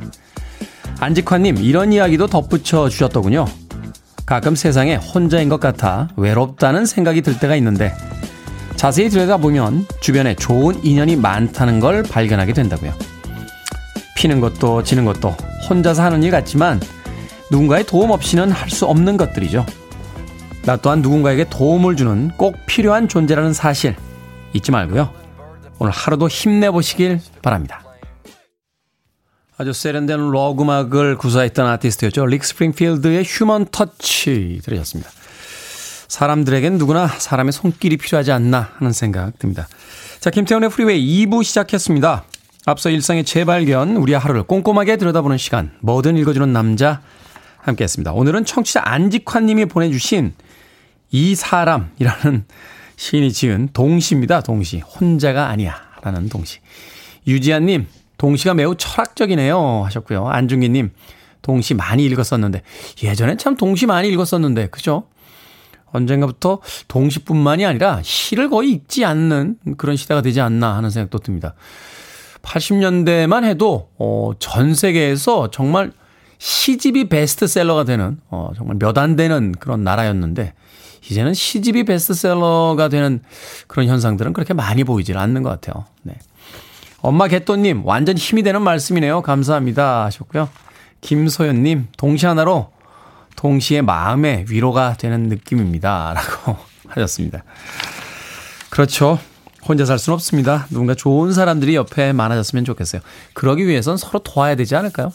[1.01, 3.47] 안직환님, 이런 이야기도 덧붙여 주셨더군요.
[4.27, 7.95] 가끔 세상에 혼자인 것 같아 외롭다는 생각이 들 때가 있는데
[8.77, 12.93] 자세히 들여다보면 주변에 좋은 인연이 많다는 걸 발견하게 된다고요.
[14.17, 15.35] 피는 것도 지는 것도
[15.71, 16.79] 혼자서 하는 일 같지만
[17.51, 19.65] 누군가의 도움 없이는 할 수 없는 것들이죠.
[20.67, 23.97] 나 또한 누군가에게 도움을 주는 꼭 필요한 존재라는 사실
[24.53, 25.13] 잊지 말고요.
[25.79, 27.83] 오늘 하루도 힘내보시길 바랍니다.
[29.59, 32.27] 아주 세련된 록 음악을 구사했던 아티스트였죠.
[32.27, 35.11] 릭 스프링필드의 Human Touch 들으셨습니다.
[36.09, 39.69] 사람들에겐 누구나 사람의 손길이 필요하지 않나 하는 생각 듭니다.
[40.21, 42.25] 자, 김태훈의 Freeway 2부 시작했습니다.
[42.67, 47.01] 앞서 일상의 재발견, 우리의 하루를 꼼꼼하게 들여다보는 시간, 뭐든 읽어주는 남자
[47.59, 48.13] 함께 했습니다.
[48.13, 50.35] 오늘은 청취자 안직환 님이 보내주신
[51.11, 52.45] 이 사람이라는
[53.03, 54.43] 시인이 지은 동시입니다.
[54.43, 54.79] 동시.
[54.79, 55.75] 혼자가 아니야.
[56.03, 56.61] 라는 동시.
[57.27, 59.83] 유지아님, 동시가 매우 철학적이네요.
[59.85, 60.29] 하셨고요.
[60.29, 60.93] 안중기님,
[61.43, 62.63] 동시 많이 읽었었는데,
[63.03, 65.09] 예전엔 참 동시 많이 읽었었는데, 그죠?
[65.87, 71.55] 언젠가부터 동시뿐만이 아니라 시를 거의 읽지 않는 그런 시대가 되지 않나 하는 생각도 듭니다.
[72.43, 75.91] 80년대만 해도 어, 전 세계에서 정말
[76.39, 80.55] 시집이 베스트셀러가 되는 어, 정말 몇 안 되는 그런 나라였는데
[81.11, 83.21] 이제는 시집이 베스트셀러가 되는
[83.67, 85.85] 그런 현상들은 그렇게 많이 보이질 않는 것 같아요.
[86.03, 86.15] 네.
[87.01, 89.23] 엄마 개또님 완전 힘이 되는 말씀이네요.
[89.23, 90.49] 감사합니다 하셨고요.
[91.01, 92.71] 김소연님 동시 하나로
[93.37, 96.15] 동시에 마음의 위로가 되는 느낌입니다.
[96.15, 96.57] 라고
[96.89, 97.43] 하셨습니다.
[98.71, 99.19] 그렇죠.
[99.67, 100.67] 혼자 살 수는 없습니다.
[100.71, 103.01] 누군가 좋은 사람들이 옆에 많아졌으면 좋겠어요.
[103.35, 105.13] 그러기 위해선 서로 도와야 되지 않을까요?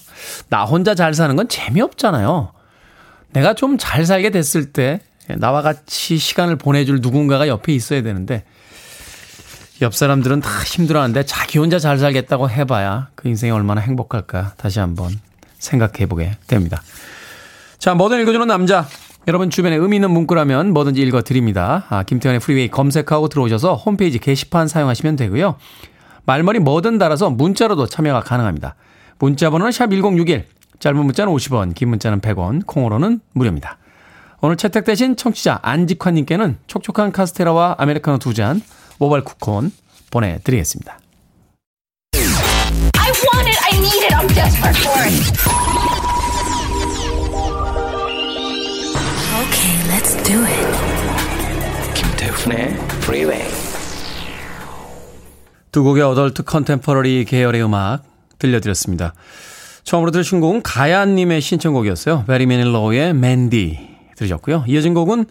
[0.50, 2.52] 나 혼자 잘 사는 건 재미없잖아요.
[3.34, 5.02] 내가 좀 잘 살게 됐을 때
[5.38, 8.44] 나와 같이 시간을 보내줄 누군가가 옆에 있어야 되는데
[9.82, 15.12] 옆 사람들은 다 힘들어하는데 자기 혼자 잘 살겠다고 해봐야 그 인생이 얼마나 행복할까 다시 한번
[15.60, 16.82] 생각해 보게 됩니다.
[17.78, 18.88] 자, 뭐든 읽어주는 남자.
[19.28, 21.86] 여러분 주변에 의미 있는 문구라면 뭐든지 읽어드립니다.
[21.90, 25.58] 아, 김태현의 프리웨이 검색하고 들어오셔서 홈페이지 게시판 사용하시면 되고요.
[26.26, 28.76] 말머리 뭐든 달아서 문자로도 참여가 가능합니다.
[29.20, 30.46] 문자 번호는 샵 1061,
[30.80, 33.78] 짧은 문자는 50원, 긴 문자는 100원, 콩으로는 무료입니다.
[34.40, 38.62] 오늘 채택되신 청취자 안직환님께는 촉촉한 카스테라와 아메리카노 두 잔,
[39.00, 39.72] 모바일 쿠폰
[40.12, 41.00] 보내드리겠습니다.
[42.14, 45.38] I want it, I need it, I'm desperate for it.
[49.90, 50.68] Let's do it.
[51.96, 53.48] 김태훈의 Freeway.
[55.72, 58.04] 두 곡의 adult contemporary 계열의 음악
[58.38, 59.14] 들려드렸습니다.
[59.84, 62.26] 처음으로 들으신 곡은 가야님의 신청곡이었어요.
[62.26, 64.66] 배리 매닐로의 Mandy 들으셨고요.
[64.68, 65.26] 이어진 곡은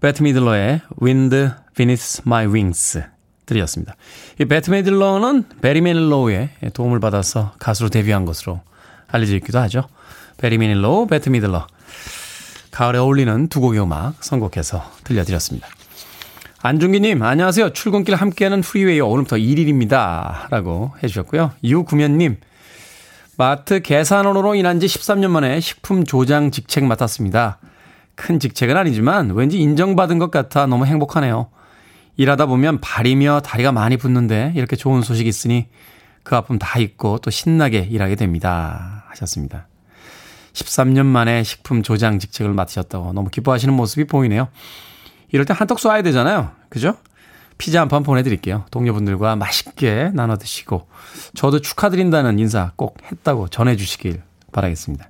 [0.00, 3.02] 벳 미들러의 Wind Beneath My Wings
[3.46, 3.96] 들으셨습니다.
[4.38, 8.60] 이 벳 미들러는 배리 매닐로의 도움을 받아서 가수로 데뷔한 것으로
[9.08, 9.88] 알려져 있기도 하죠.
[10.38, 11.66] 배리 매닐로, 벳 미들러.
[12.70, 15.66] 가을에 어울리는 두 곡의 음악 선곡해서 들려드렸습니다.
[16.62, 17.72] 안중기님, 안녕하세요.
[17.72, 20.48] 출근길 함께하는 Freeway 오늘부터 1일입니다.
[20.50, 21.52] 라고 해주셨고요.
[21.64, 22.36] 유구면님,
[23.36, 27.58] 마트 계산원으로 일한 지 13년 만에 식품 조장 직책 맡았습니다.
[28.14, 31.48] 큰 직책은 아니지만 왠지 인정받은 것 같아 너무 행복하네요.
[32.16, 35.68] 일하다 보면 발이며 다리가 많이 붓는데 이렇게 좋은 소식이 있으니
[36.22, 39.04] 그 아픔 다 잊고 또 신나게 일하게 됩니다.
[39.08, 39.66] 하셨습니다.
[40.52, 44.48] 13년 만에 식품 조장 직책을 맡으셨다고 너무 기뻐하시는 모습이 보이네요.
[45.32, 46.50] 이럴 때 한턱 쏴야 되잖아요.
[46.68, 46.96] 그죠?
[47.56, 48.64] 피자 한 판 보내드릴게요.
[48.70, 50.88] 동료분들과 맛있게 나눠 드시고
[51.34, 55.08] 저도 축하드린다는 인사 꼭 했다고 전해주시길 바라겠습니다.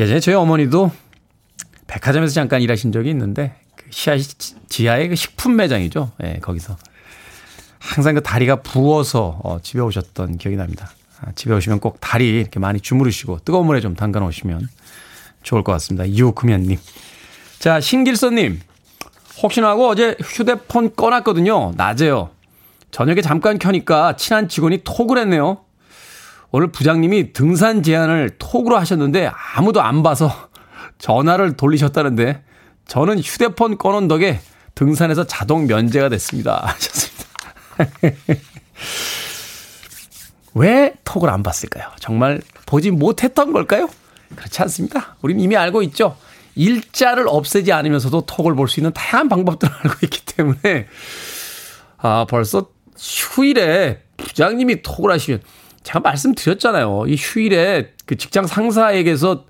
[0.00, 0.90] 예전에 저희 어머니도
[1.88, 4.16] 백화점에서 잠깐 일하신 적이 있는데 그 시아
[4.68, 6.12] 지하의 그 식품 매장이죠.
[6.22, 6.76] 예, 네, 거기서
[7.80, 10.90] 항상 그 다리가 부어서 어, 집에 오셨던 기억이 납니다.
[11.20, 14.68] 아, 집에 오시면 꼭 다리 이렇게 많이 주무르시고 뜨거운 물에 좀 담가 놓으시면
[15.42, 16.08] 좋을 것 같습니다.
[16.08, 16.78] 유금현님.
[17.58, 18.60] 자, 신길선님.
[19.42, 21.72] 혹시나 하고 어제 휴대폰 꺼놨거든요.
[21.76, 22.30] 낮에요.
[22.90, 25.58] 저녁에 잠깐 켜니까 친한 직원이 톡을 했네요.
[26.50, 30.47] 오늘 부장님이 등산 제안을 톡으로 하셨는데 아무도 안 봐서
[30.98, 32.42] 전화를 돌리셨다는데
[32.86, 34.40] 저는 휴대폰 꺼놓은 덕에
[34.74, 36.62] 등산에서 자동 면제가 됐습니다.
[36.74, 37.24] 하셨습니다.
[40.54, 41.86] 왜 톡을 안 봤을까요?
[42.00, 43.88] 정말 보지 못했던 걸까요?
[44.34, 45.16] 그렇지 않습니다.
[45.22, 46.16] 우린 이미 알고 있죠.
[46.54, 50.86] 일자를 없애지 않으면서도 톡을 볼 수 있는 다양한 방법들을 알고 있기 때문에
[51.98, 55.40] 아 벌써 휴일에 부장님이 톡을 하시면
[55.84, 57.04] 제가 말씀드렸잖아요.
[57.06, 59.44] 이 휴일에 그 직장 상사에게서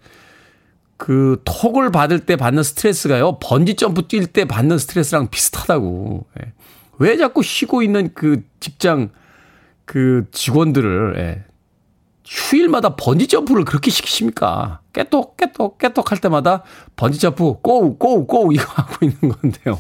[0.98, 3.38] 그 톡을 받을 때 받는 스트레스가요.
[3.38, 6.26] 번지 점프 뛸 때 받는 스트레스랑 비슷하다고.
[6.42, 6.52] 예.
[6.98, 9.10] 왜 자꾸 쉬고 있는 그 직장
[9.86, 11.44] 그 직원들을 예.
[12.26, 14.80] 휴일마다 번지 점프를 그렇게 시키십니까?
[14.92, 16.64] 깨똑 깨똑 깨똑 할 때마다
[16.96, 19.78] 번지 점프 고우 고우 고우 이거 하고 있는 건데요.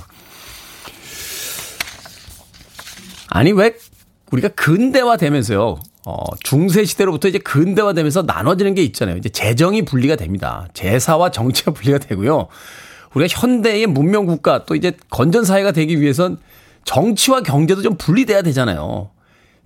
[3.28, 3.76] 아니 왜
[4.30, 5.78] 우리가 근대화 되면서요.
[6.08, 9.18] 어, 중세 시대로부터 이제 근대화 되면서 나눠지는 게 있잖아요.
[9.18, 10.66] 이제 재정이 분리가 됩니다.
[10.72, 12.48] 제사와 정치가 분리가 되고요.
[13.12, 16.38] 우리가 현대의 문명 국가 또 이제 건전 사회가 되기 위해선
[16.86, 19.10] 정치와 경제도 좀 분리돼야 되잖아요.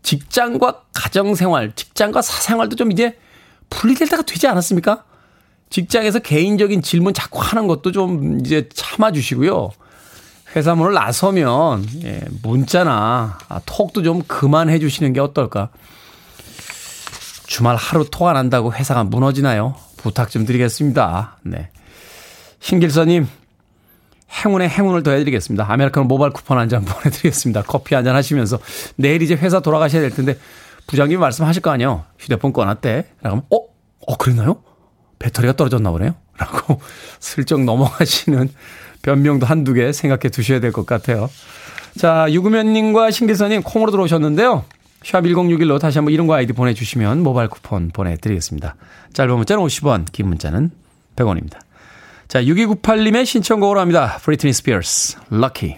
[0.02, 3.16] 직장과 가정 생활, 직장과 사생활도 좀 이제
[3.70, 5.04] 분리될 때가 되지 않았습니까?
[5.70, 9.70] 직장에서 개인적인 질문 자꾸 하는 것도 좀 이제 참아 주시고요.
[10.56, 15.70] 회사 문을 나서면, 예, 문자나 아, 톡도 좀 그만해 주시는 게 어떨까.
[17.52, 19.74] 주말 하루 톡안 한다고 회사가 무너지나요?
[19.98, 21.36] 부탁 좀 드리겠습니다.
[21.42, 21.68] 네.
[22.60, 23.28] 신길서님,
[24.30, 25.70] 행운에 행운을 더해드리겠습니다.
[25.70, 27.64] 아메리카노 모바일 쿠폰 한장 보내드리겠습니다.
[27.64, 28.58] 커피 한 잔 하시면서
[28.96, 30.38] 내일 이제 회사 돌아가셔야 될 텐데
[30.86, 32.04] 부장님이 말씀하실 거 아니에요.
[32.18, 33.04] 휴대폰 꺼놨대.
[33.20, 33.58] 라고 하면 어?
[34.06, 34.62] 어 그랬나요?
[35.18, 36.14] 배터리가 떨어졌나 보네요.
[36.38, 36.80] 라고
[37.20, 38.48] 슬쩍 넘어가시는
[39.02, 41.28] 변명도 한두 개 생각해 두셔야 될 것 같아요.
[41.98, 44.64] 자, 유구면님과 신기선님 콩으로 들어오셨는데요.
[45.04, 48.76] 샵 1061로 다시 한번 이름과 아이디 보내주시면 모바일 쿠폰 보내드리겠습니다.
[49.12, 50.70] 짧은 문자는 50원, 긴 문자는
[51.16, 51.58] 100원입니다.
[52.28, 54.18] 자, 6298님의 신청곡으로 합니다.
[54.22, 55.76] 프리트니 스피어스, Lucky.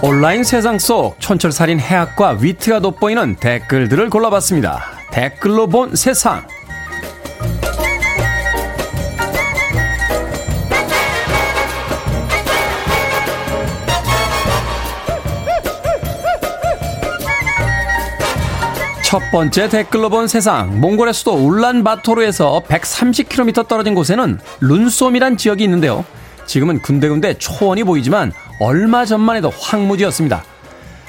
[0.00, 4.97] 온라인 세상 속 촌철살인 해학과 위트가 돋보이는 댓글들을 골라봤습니다.
[5.10, 6.46] 댓글로 본 세상.
[19.02, 20.80] 첫 번째 댓글로 본 세상.
[20.80, 26.04] 몽골의 수도 울란바토르에서 130km 떨어진 곳에는 룬솜이란 지역이 있는데요.
[26.44, 30.44] 지금은 군데군데 초원이 보이지만 얼마 전만 해도 황무지였습니다.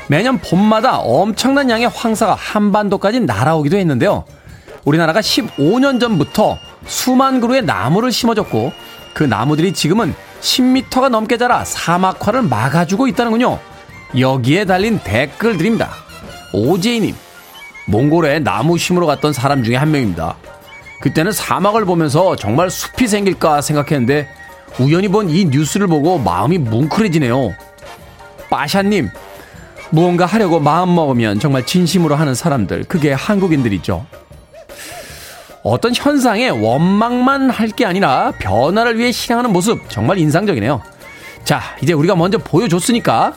[0.09, 4.25] 매년 봄마다 엄청난 양의 황사가 한반도까지 날아오기도 했는데요.
[4.83, 8.73] 우리나라가 15년 전부터 수만 그루의 나무를 심어줬고
[9.13, 13.59] 그 나무들이 지금은 10m가 넘게 자라 사막화를 막아주고 있다는군요.
[14.17, 15.91] 여기에 달린 댓글들입니다.
[16.53, 17.13] 오제이님,
[17.85, 20.37] 몽골에 나무 심으러 갔던 사람 중에 한 명입니다.
[21.01, 24.27] 그때는 사막을 보면서 정말 숲이 생길까 생각했는데
[24.79, 27.53] 우연히 본 이 뉴스를 보고 마음이 뭉클해지네요.
[28.49, 29.09] 빠샤님,
[29.91, 34.05] 무언가 하려고 마음 먹으면 정말 진심으로 하는 사람들, 그게 한국인들이죠.
[35.63, 40.81] 어떤 현상에 원망만 할 게 아니라 변화를 위해 실행하는 모습 정말 인상적이네요.
[41.43, 43.33] 자, 이제 우리가 먼저 보여줬으니까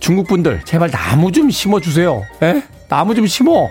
[0.00, 2.24] 중국 분들 제발 나무 좀 심어주세요.
[2.42, 2.62] 에?
[2.88, 3.68] 나무 좀 심어.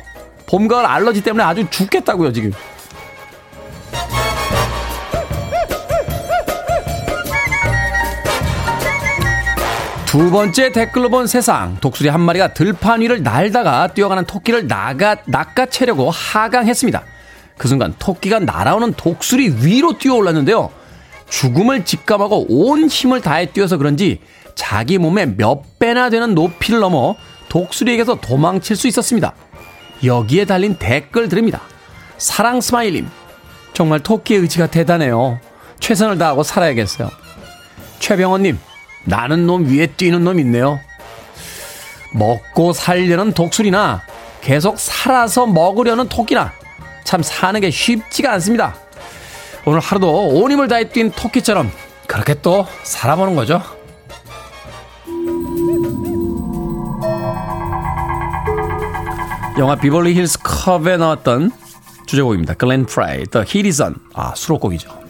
[0.47, 2.51] 봄, 가을 알러지 때문에 아주 죽겠다고요, 지금.
[10.11, 11.77] 두 번째 댓글로 본 세상.
[11.79, 17.01] 독수리 한 마리가 들판 위를 날다가 뛰어가는 토끼를 나가, 낚아채려고 하강했습니다.
[17.57, 20.69] 그 순간 토끼가 날아오는 독수리 위로 뛰어 올랐는데요.
[21.29, 24.19] 죽음을 직감하고 온 힘을 다해 뛰어서 그런지
[24.53, 27.15] 자기 몸의 몇 배나 되는 높이를 넘어
[27.47, 29.33] 독수리에게서 도망칠 수 있었습니다.
[30.03, 31.61] 여기에 달린 댓글 드립니다.
[32.17, 33.07] 사랑 스마일님.
[33.71, 35.39] 정말 토끼의 의지가 대단해요.
[35.79, 37.09] 최선을 다하고 살아야겠어요.
[37.99, 38.59] 최병원님,
[39.05, 40.79] 나는 놈 위에 뛰는 놈 있네요.
[42.13, 44.03] 먹고 살려는 독수리나
[44.41, 46.53] 계속 살아서 먹으려는 토끼나
[47.03, 48.75] 참 사는 게 쉽지가 않습니다.
[49.65, 51.71] 오늘 하루도 온 힘을 다해 뛴 토끼처럼
[52.07, 53.61] 그렇게 또 살아보는 거죠.
[59.57, 61.51] 영화 비벌리 힐스 컵에 나왔던
[62.07, 62.55] 주제곡입니다.
[62.55, 63.25] 글렌 프라이,
[63.65, 63.95] is On.
[64.13, 65.00] 아, 수록곡이죠.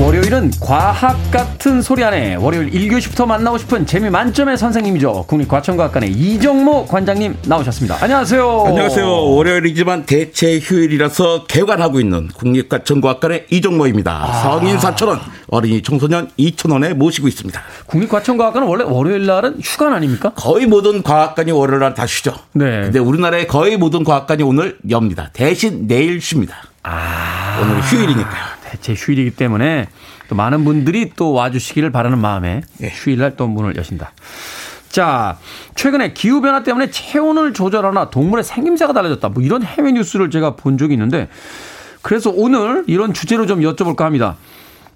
[0.00, 5.26] 월요일은 과학 같은 소리 안에 월요일 1교시부터 만나고 싶은 재미 만점의 선생님이죠.
[5.28, 7.98] 국립과천과학관의 이정모 관장님 나오셨습니다.
[8.00, 8.64] 안녕하세요.
[8.66, 9.06] 안녕하세요.
[9.34, 14.10] 월요일이지만 대체 휴일이라서 개관하고 있는 국립과천과학관의 이정모입니다.
[14.10, 14.32] 아.
[14.42, 17.60] 성인 4천원, 어린이 청소년 2천원에 모시고 있습니다.
[17.86, 20.32] 국립과천과학관은 원래 월요일 날은 휴관 아닙니까?
[20.34, 22.32] 거의 모든 과학관이 월요일 날 다 쉬죠.
[22.52, 22.82] 네.
[22.82, 25.28] 근데 우리나라의 거의 모든 과학관이 오늘 엽니다.
[25.34, 26.56] 대신 내일 쉽니다.
[26.84, 27.58] 아.
[27.62, 28.59] 오늘 휴일이니까요.
[28.70, 29.88] 대체 휴일이기 때문에
[30.28, 32.90] 또 많은 분들이 또 와주시기를 바라는 마음에 네.
[32.92, 34.12] 휴일날 또 문을 여신다.
[34.88, 35.38] 자,
[35.74, 39.28] 최근에 기후변화 때문에 체온을 조절하나 동물의 생김새가 달라졌다.
[39.30, 41.28] 뭐 이런 해외 뉴스를 제가 본 적이 있는데
[42.00, 44.36] 그래서 오늘 이런 주제로 좀 여쭤볼까 합니다.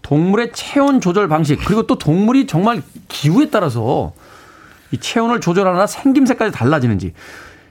[0.02, 4.12] 동물의 체온 조절 방식, 그리고 또 동물이 정말 기후에 따라서
[4.90, 7.12] 이 체온을 조절하나 생김새까지 달라지는지.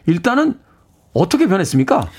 [0.07, 0.55] 일단은
[1.13, 2.09] 어떻게 변했습니까?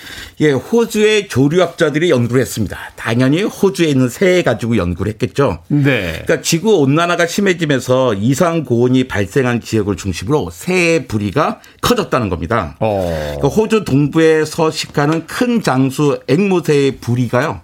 [0.40, 2.78] 예, 호주의 조류학자들이 연구를 했습니다.
[2.94, 5.58] 당연히 호주에 있는 새에 가지고 연구를 했겠죠.
[5.68, 6.22] 네.
[6.24, 12.76] 그러니까 지구 온난화가 심해지면서 이상 고온이 발생한 지역을 중심으로 새의 부리가 커졌다는 겁니다.
[12.80, 13.34] 어.
[13.36, 17.60] 그러니까 호주 동부에 서식하는 큰 장수 앵무새의 부리가요.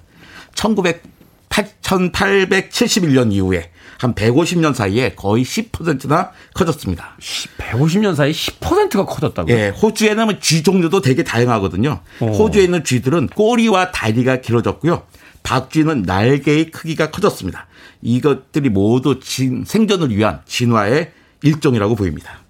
[0.54, 1.10] 1900
[1.50, 3.69] 1871년 이후에
[4.00, 7.18] 한 150년 사이에 거의 10%나 커졌습니다.
[7.58, 9.54] 150년 사이에 10%가 커졌다고요?
[9.54, 12.00] 예, 호주에는 쥐 종류도 되게 다양하거든요.
[12.20, 12.26] 오.
[12.26, 12.32] 어.
[12.32, 15.02] 호주에 있는 쥐들은 꼬리와 다리가 길어졌고요.
[15.42, 17.66] 박쥐는 날개의 크기가 커졌습니다.
[18.00, 22.40] 이것들이 모두 진, 생존을 위한 진화의 일종이라고 보입니다.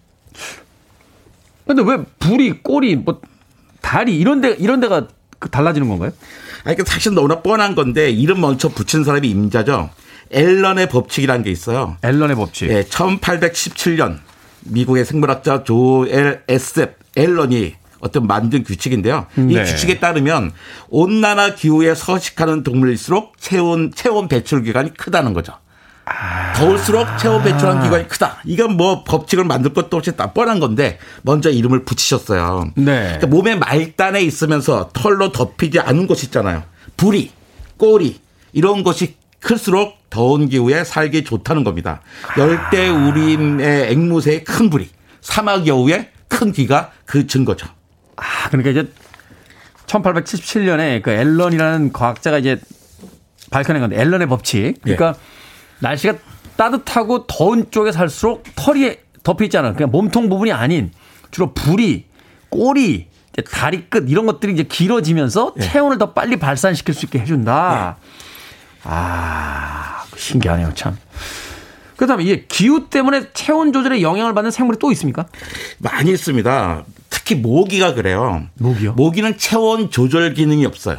[1.67, 3.21] 근데 왜 불이 꼬리 뭐
[3.81, 5.09] 다리 이런 데 이런 데가
[5.41, 6.13] 그 달라지는 건가요?
[6.63, 9.91] 아니, 그 사실 너무나 뻔한 건데 이름 먼저 붙인 사람이 임자죠.
[10.31, 11.97] 앨런의 법칙이라는 게 있어요.
[12.03, 12.71] 앨런의 법칙.
[12.71, 14.19] 예, 1817년
[14.61, 19.27] 미국의 생물학자 조엘 에셉 앨런이 어떤 만든 규칙인데요.
[19.37, 19.65] 이 네.
[19.65, 20.53] 규칙에 따르면
[20.89, 25.55] 온난화 기후에 서식하는 동물일수록 체온 체온 배출 기간이 크다는 거죠.
[26.07, 26.53] 아.
[26.55, 28.39] 더울수록 체온 배출한 기관이 크다.
[28.45, 32.73] 이건 뭐 법칙을 만들 것도 없이 다 뻔한 건데 먼저 이름을 붙이셨어요.
[32.75, 32.85] 네.
[32.85, 36.65] 그러니까 몸의 말단에 있으면서 털로 덮이지 않은 곳 있잖아요.
[36.97, 37.31] 부리,
[37.77, 38.19] 꼬리
[38.53, 42.01] 이런 것이 클수록 더운 기후에 살기 좋다는 겁니다.
[42.37, 44.89] 열대 우림의 앵무새의 큰 부리,
[45.21, 47.67] 사막 여우의 큰 귀가 그 증거죠.
[48.17, 48.93] 아, 그러니까 이제
[49.87, 52.61] 1877년에 그 앨런이라는 과학자가 이제
[53.51, 54.81] 밝혀낸 건데 앨런의 법칙.
[54.83, 55.21] 그러니까 예.
[55.81, 56.15] 날씨가
[56.57, 59.75] 따뜻하고 더운 쪽에 살수록 털이 덮여 있잖아요.
[59.75, 60.93] 그냥 몸통 부분이 아닌
[61.31, 62.07] 주로 부리,
[62.49, 63.09] 꼬리,
[63.51, 65.61] 다리 끝 이런 것들이 이제 길어지면서 예.
[65.63, 67.97] 체온을 더 빨리 발산시킬 수 있게 해준다.
[67.99, 68.21] 예.
[68.85, 70.97] 아 신기하네요 참.
[71.97, 75.27] 그 다음에 이게 기후 때문에 체온 조절에 영향을 받는 생물이 또 있습니까?
[75.79, 76.85] 많이 있습니다.
[77.11, 78.47] 특히 모기가 그래요.
[78.59, 78.93] 모기요?
[78.95, 80.99] 모기는 체온 조절 기능이 없어요.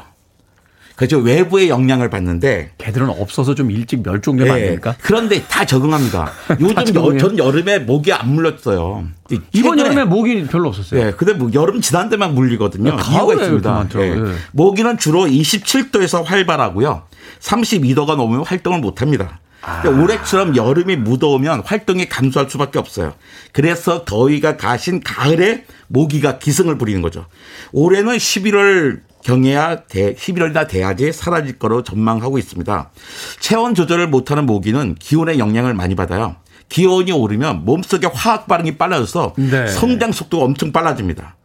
[0.95, 4.59] 그죠 외부의 영향을 받는데 개들은 없어서 좀 일찍 멸종되면 네.
[4.59, 4.95] 안 됩니까?
[5.01, 6.31] 그런데 다 적응합니다.
[6.59, 9.05] 요즘 여, 전 여름에 모기 안 물렸어요.
[9.53, 11.03] 이번 여름에 모기 별로 없었어요.
[11.03, 12.95] 네, 근데 뭐 여름 지난 데만 물리거든요.
[12.95, 13.87] 네, 이유가 있습니다.
[13.93, 14.15] 네.
[14.15, 14.31] 네.
[14.51, 17.03] 모기는 주로 27도에서 활발하고요.
[17.39, 19.39] 32도가 넘으면 활동을 못 합니다.
[19.63, 19.87] 아.
[19.87, 23.13] 올해처럼 여름이 무더우면 활동이 감소할 수밖에 없어요.
[23.51, 27.25] 그래서 더위가 가신 가을에 모기가 기승을 부리는 거죠.
[27.71, 32.91] 올해는 11월 경해야 대, 11월이나 돼야지 사라질 거로 전망하고 있습니다.
[33.39, 36.35] 체온 조절을 못하는 모기는 기온의 영향을 많이 받아요.
[36.69, 39.67] 기온이 오르면 몸속의 화학 반응이 빨라져서 네.
[39.67, 41.35] 성장 속도가 엄청 빨라집니다.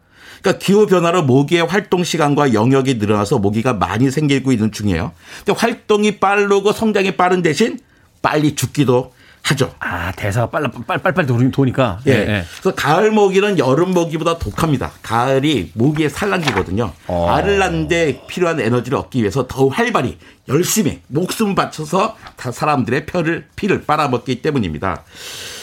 [0.41, 5.11] 그러니까 기후 변화로 모기의 활동 시간과 영역이 늘어나서 모기가 많이 생기고 있는 중이에요.
[5.45, 7.79] 근데 활동이 빠르고 성장이 빠른 대신
[8.21, 9.13] 빨리 죽기도
[9.47, 9.73] 하죠.
[9.79, 11.99] 아 대사가 빨라 빨빨빨 도니까.
[12.05, 12.25] 예.
[12.25, 12.43] 네.
[12.61, 14.91] 그래서 가을 모기는 여름 모기보다 독합니다.
[15.01, 16.91] 가을이 모기의 산란기거든요.
[17.07, 17.29] 어.
[17.31, 20.17] 알을 낳는데 필요한 에너지를 얻기 위해서 더 활발히
[20.49, 25.03] 열심히 목숨 바쳐서 다 사람들의 펴를 피를 빨아먹기 때문입니다.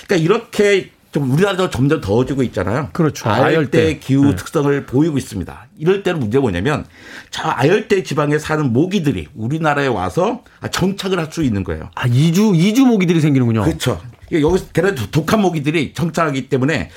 [0.07, 2.88] 그러니까 이렇게 좀 우리나라도 점점 더워지고 있잖아요.
[2.92, 3.30] 그렇죠.
[3.30, 3.98] 아열대, 아열대.
[4.00, 4.34] 기후 네.
[4.34, 5.66] 특성을 보이고 있습니다.
[5.78, 6.84] 이럴 때는 문제가 뭐냐면
[7.30, 10.42] 저 아열대 지방에 사는 모기들이 우리나라에 와서
[10.72, 11.88] 정착을 할 수 있는 거예요.
[11.94, 13.62] 아, 이주 이주 모기들이 생기는군요.
[13.62, 14.00] 그렇죠.
[14.32, 16.90] 여기서 대략 독한 모기들이 정착하기 때문에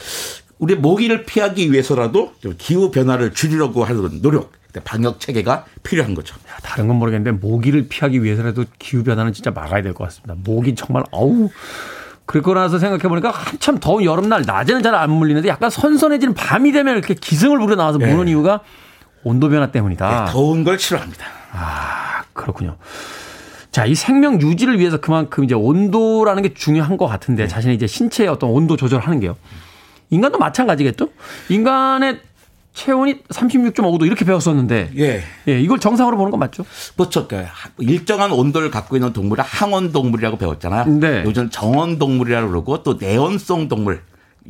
[0.58, 4.52] 우리 모기를 피하기 위해서라도 기후 변화를 줄이려고 하는 노력,
[4.84, 6.36] 방역 체계가 필요한 거죠.
[6.50, 10.34] 야, 다른 건 모르겠는데 모기를 피하기 위해서라도 기후 변화는 진짜 막아야 될 것 같습니다.
[10.44, 11.50] 모기 정말 어우
[12.28, 16.94] 그러고 나서 생각해 보니까 한참 더운 여름날 낮에는 잘 안 물리는데 약간 선선해지는 밤이 되면
[16.96, 18.32] 이렇게 기승을 부려 나와서 무는 네.
[18.32, 18.60] 이유가
[19.24, 20.26] 온도 변화 때문이다.
[20.26, 21.26] 네, 더운 걸 싫어합니다.
[21.54, 22.78] 아 그렇군요.
[23.72, 27.48] 자, 이 생명 유지를 위해서 그만큼 이제 온도라는 게 중요한 것 같은데 네.
[27.48, 29.36] 자신의 이제 신체의 어떤 온도 조절하는 게요.
[30.10, 31.10] 인간도 마찬가지겠죠?
[31.50, 32.20] 인간의
[32.78, 35.24] 체온이 36.5도 이렇게 배웠었는데 예.
[35.48, 36.64] 예, 이걸 정상으로 보는 건 맞죠?
[36.96, 37.28] 그렇죠.
[37.80, 40.86] 일정한 온도를 갖고 있는 동물을 항온 동물이라고 배웠잖아요.
[41.00, 41.24] 네.
[41.26, 44.02] 요즘 정온 동물이라고 그러고 또 내온성 동물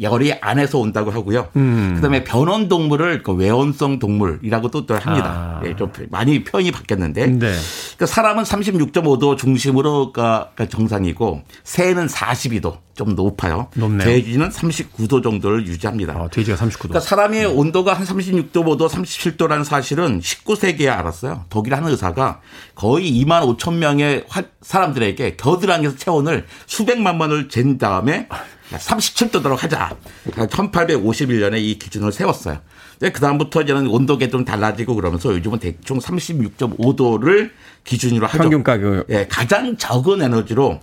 [0.02, 1.48] 열이 안에서 온다고 하고요.
[1.56, 1.94] 음.
[1.96, 5.62] 그다음에 변온 동물을 그 외온성 동물이라고도 또 합니다.
[5.64, 5.66] 아.
[5.66, 7.38] 예, 좀 많이 표현이 바뀌었는데 네.
[7.38, 13.68] 그러니까 사람은 36.5도 중심으로가 정상이고 새는 42도 좀 높아요.
[13.76, 14.10] 높네요.
[14.10, 16.14] 돼지는 39도 정도를 유지합니다.
[16.14, 16.80] 아, 돼지가 39도.
[16.80, 17.46] 그러니까 사람의 네.
[17.46, 21.46] 온도가 한 36도, 5도, 37도라는 사실은 19세기에 알았어요.
[21.50, 22.42] 독일 한 의사가
[22.74, 24.26] 거의 2만 5천 명의
[24.62, 28.28] 사람들에게 겨드랑이에서 체온을 수백만 번을 잰 다음에
[28.72, 29.96] 37도도록 하자.
[30.32, 32.58] 1851년에 이 기준을 세웠어요.
[33.00, 37.52] 그 다음부터 이제는 온도계 좀 달라지고 그러면서 요즘은 대충 36.5도를
[37.84, 38.40] 기준으로 하죠.
[38.40, 39.06] 평균 가격.
[39.10, 40.80] 예, 가장 적은 에너지로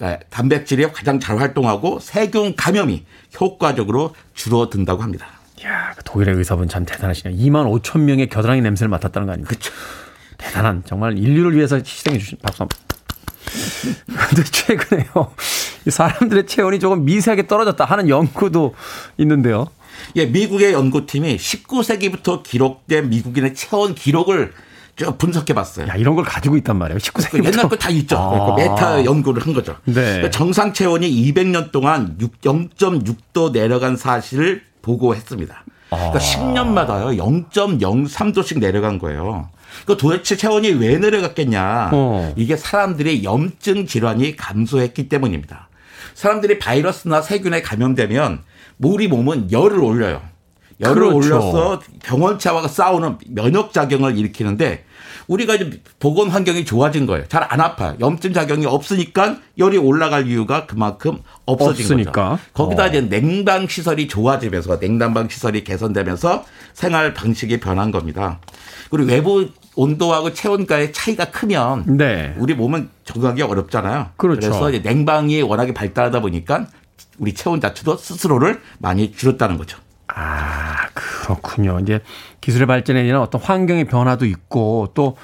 [0.00, 3.04] 그러니까 단백질이 가장 잘 활동하고 세균 감염이
[3.38, 5.26] 효과적으로 줄어든다고 합니다.
[5.62, 7.36] 야, 그 독일의 의사분 참 대단하시네요.
[7.36, 9.50] 2만 5천 명의 겨드랑이 냄새를 맡았다는 거 아닙니까?
[9.50, 9.72] 그렇죠.
[10.38, 12.78] 대단한 정말 인류를 위해서 희생해 주신 박수 한번.
[14.30, 15.34] 근데 최근에요.
[15.86, 18.74] 사람들의 체온이 조금 미세하게 떨어졌다 하는 연구도
[19.18, 19.66] 있는데요.
[20.16, 24.54] 예, 미국의 연구팀이 19세기부터 기록된 미국인의 체온 기록을
[25.00, 25.88] 쭉 분석해 봤어요.
[25.88, 26.98] 야, 이런 걸 가지고 있단 말이에요.
[26.98, 27.30] 19세기.
[27.30, 28.18] 그 옛날 거다 있죠.
[28.18, 28.54] 아.
[28.54, 29.76] 그 메타 연구를 한 거죠.
[29.84, 29.94] 네.
[29.94, 35.64] 그러니까 정상 체온이 200년 동안 0.6도 내려간 사실을 보고했습니다.
[35.88, 36.18] 그러니까 아.
[36.18, 37.16] 10년마다요
[37.50, 39.48] 0.03도씩 내려간 거예요.
[39.86, 41.90] 그 도대체 체온이 왜 내려갔겠냐?
[41.94, 42.34] 어.
[42.36, 45.68] 이게 사람들의 염증 질환이 감소했기 때문입니다.
[46.12, 48.42] 사람들이 바이러스나 세균에 감염되면
[48.80, 50.20] 우리 몸은 열을 올려요.
[50.80, 51.16] 열을 그렇죠.
[51.16, 54.84] 올려서 병원차와 싸우는 면역 작용을 일으키는데
[55.30, 57.26] 우리가 이제 보건 환경이 좋아진 거예요.
[57.28, 57.96] 잘 안 아파요.
[58.00, 62.30] 염증 작용이 없으니까 열이 올라갈 이유가 그만큼 없어진 없으니까.
[62.30, 62.42] 거죠.
[62.52, 62.86] 거기다 어.
[62.88, 68.40] 이제 냉방 시설이 좋아지면서 냉난방 시설이 개선되면서 생활 방식이 변한 겁니다.
[68.90, 72.34] 그리고 외부 온도하고 체온과의 차이가 크면 네.
[72.38, 74.10] 우리 몸은 적응하기 어렵잖아요.
[74.16, 74.40] 그렇죠.
[74.40, 76.66] 그래서 이제 냉방이 워낙에 발달하다 보니까
[77.18, 79.78] 우리 체온 자체도 스스로를 많이 줄였다는 거죠.
[80.14, 81.78] 아, 그렇군요.
[81.80, 82.00] 이제
[82.40, 85.16] 기술의 발전에 의한 어떤 환경의 변화도 있고 또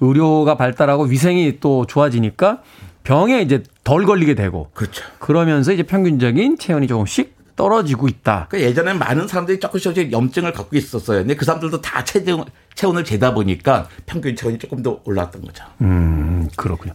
[0.00, 2.58] 의료가 발달하고 위생이 또 좋아지니까
[3.04, 5.04] 병에 이제 덜 걸리게 되고 그렇죠.
[5.18, 8.46] 그러면서 이제 평균적인 체온이 조금씩 떨어지고 있다.
[8.48, 11.18] 그러니까 예전에 많은 사람들이 조금씩 염증을 갖고 있었어요.
[11.18, 15.64] 근데 그 사람들도 다 체중, 체온을 재다 보니까 평균 체온이 조금 더 올랐던 거죠.
[15.82, 16.94] 음, 그렇군요.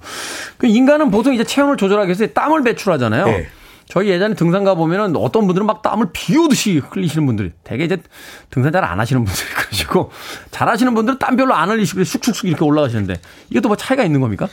[0.58, 3.26] 그 인간은 보통 이제 체온을 조절하기 위해서 땀을 배출하잖아요.
[3.26, 3.48] 네.
[3.88, 7.98] 저희 예전에 등산 가보면은 어떤 분들은 막 땀을 비 오듯이 흘리시는 분들이 되게 이제
[8.50, 10.12] 등산 잘 안 하시는 분들이 그러시고
[10.52, 13.20] 잘 하시는 분들은 땀 별로 안 흘리시고 슉슉슉 이렇게 올라가시는데
[13.50, 14.48] 이것도 뭐 차이가 있는 겁니까?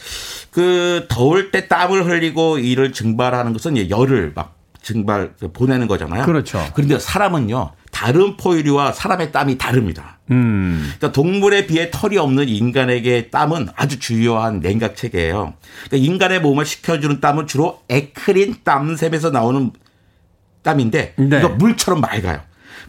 [0.50, 6.24] 그 더울 때 땀을 흘리고 이를 증발하는 것은 열을 막 증발 보내는 거잖아요.
[6.24, 6.64] 그렇죠.
[6.74, 10.18] 그런데 사람은요 다른 포유류와 사람의 땀이 다릅니다.
[10.30, 10.92] 음.
[10.96, 15.54] 그러니까 동물에 비해 털이 없는 인간에게 땀은 아주 주요한 냉각 체계예요.
[15.86, 19.70] 그러니까 인간의 몸을 식혀주는 땀은 주로 에크린 땀샘에서 나오는
[20.62, 21.38] 땀인데 네.
[21.38, 22.40] 이거 물처럼 맑아요.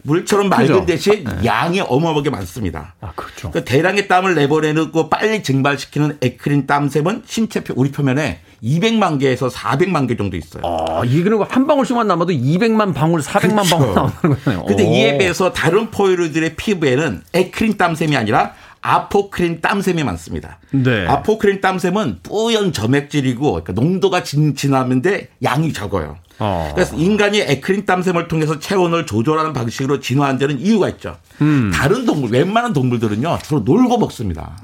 [0.04, 0.86] 물처럼 맑은 그죠?
[0.86, 1.46] 대신 네.
[1.46, 2.94] 양이 어마어마하게 많습니다.
[3.00, 3.50] 아, 그렇죠.
[3.50, 10.06] 그러니까 대량의 땀을 내보내고 빨리 증발시키는 에크린 땀샘은 신체 표, 우리 표면에 200만 개에서 400만
[10.06, 10.62] 개 정도 있어요.
[10.64, 13.76] 아, 그리고 한 방울씩만 남아도 200만 방울, 400만 그렇죠.
[13.78, 14.64] 방울 나오는 거네요.
[14.66, 18.52] 근데 이에 비해서 다른 포유류들의 피부에는 에크린 땀샘이 아니라
[18.82, 20.58] 아포크린 땀샘이 많습니다.
[20.70, 21.06] 네.
[21.06, 26.18] 아포크린 땀샘은 뿌연 점액질이고 그러니까 농도가 진, 진하는데 양이 적어요.
[26.38, 26.72] 어.
[26.74, 31.16] 그래서 인간이 에크린 땀샘을 통해서 체온을 조절하는 방식으로 진화한 데는 이유가 있죠.
[31.40, 31.70] 음.
[31.72, 34.58] 다른 동물, 웬만한 동물들은요 주로 놀고 먹습니다.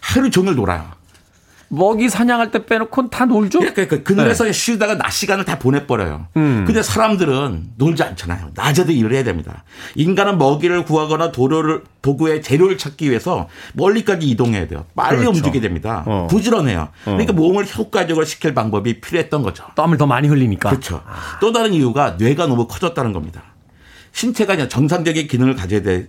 [0.00, 0.99] 하루 종일 놀아요.
[1.72, 3.60] 먹이 사냥할 때 빼놓고 다 놀죠?
[3.60, 4.52] 그러니까 그 그늘에서 네.
[4.52, 6.26] 쉬다가 낮 시간을 다 보내버려요.
[6.36, 6.64] 음.
[6.66, 8.50] 근데 사람들은 놀지 않잖아요.
[8.54, 9.62] 낮에도 일을 해야 됩니다.
[9.94, 14.84] 인간은 먹이를 구하거나 도로를, 도구의 재료를 찾기 위해서 멀리까지 이동해야 돼요.
[14.96, 15.30] 빨리 그렇죠.
[15.30, 16.02] 움직이게 됩니다.
[16.06, 16.26] 어.
[16.28, 16.80] 부지런해요.
[16.80, 16.88] 어.
[17.04, 19.64] 그러니까 몸을 효과적으로 시킬 방법이 필요했던 거죠.
[19.76, 20.70] 땀을 더 많이 흘리니까.
[20.70, 21.02] 그렇죠.
[21.06, 21.38] 아.
[21.40, 23.44] 또 다른 이유가 뇌가 너무 커졌다는 겁니다.
[24.10, 26.08] 신체가 그냥 정상적인 기능을 가져야 되,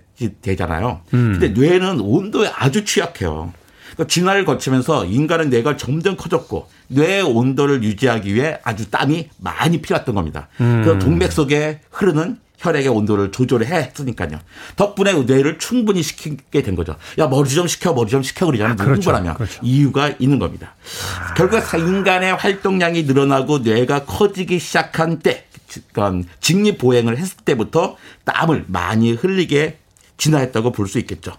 [0.56, 1.38] 잖아요 음.
[1.38, 3.52] 근데 뇌는 온도에 아주 취약해요.
[3.94, 10.14] 그러니까 진화를 거치면서 인간의 뇌가 점점 커졌고 뇌의 온도를 유지하기 위해 아주 땀이 많이 필요했던
[10.14, 10.48] 겁니다.
[10.60, 10.82] 음.
[10.84, 14.38] 그래서 동맥 속에 흐르는 혈액의 온도를 조절을 했으니까요.
[14.76, 16.94] 덕분에 뇌를 충분히 시키게 된 거죠.
[17.18, 18.74] 야 머리 좀 식혀 머리 좀 식혀 그러잖아요.
[18.74, 19.10] 아, 그렇죠.
[19.10, 19.60] 누구라면 그렇죠.
[19.62, 20.74] 이유가 있는 겁니다.
[21.20, 21.34] 아.
[21.34, 25.44] 결국 인간의 활동량이 늘어나고 뇌가 커지기 시작한 때,
[25.92, 29.78] 그러니까 직립 보행을 했을 때부터 땀을 많이 흘리게
[30.22, 31.32] 진화했다고 볼 수 있겠죠.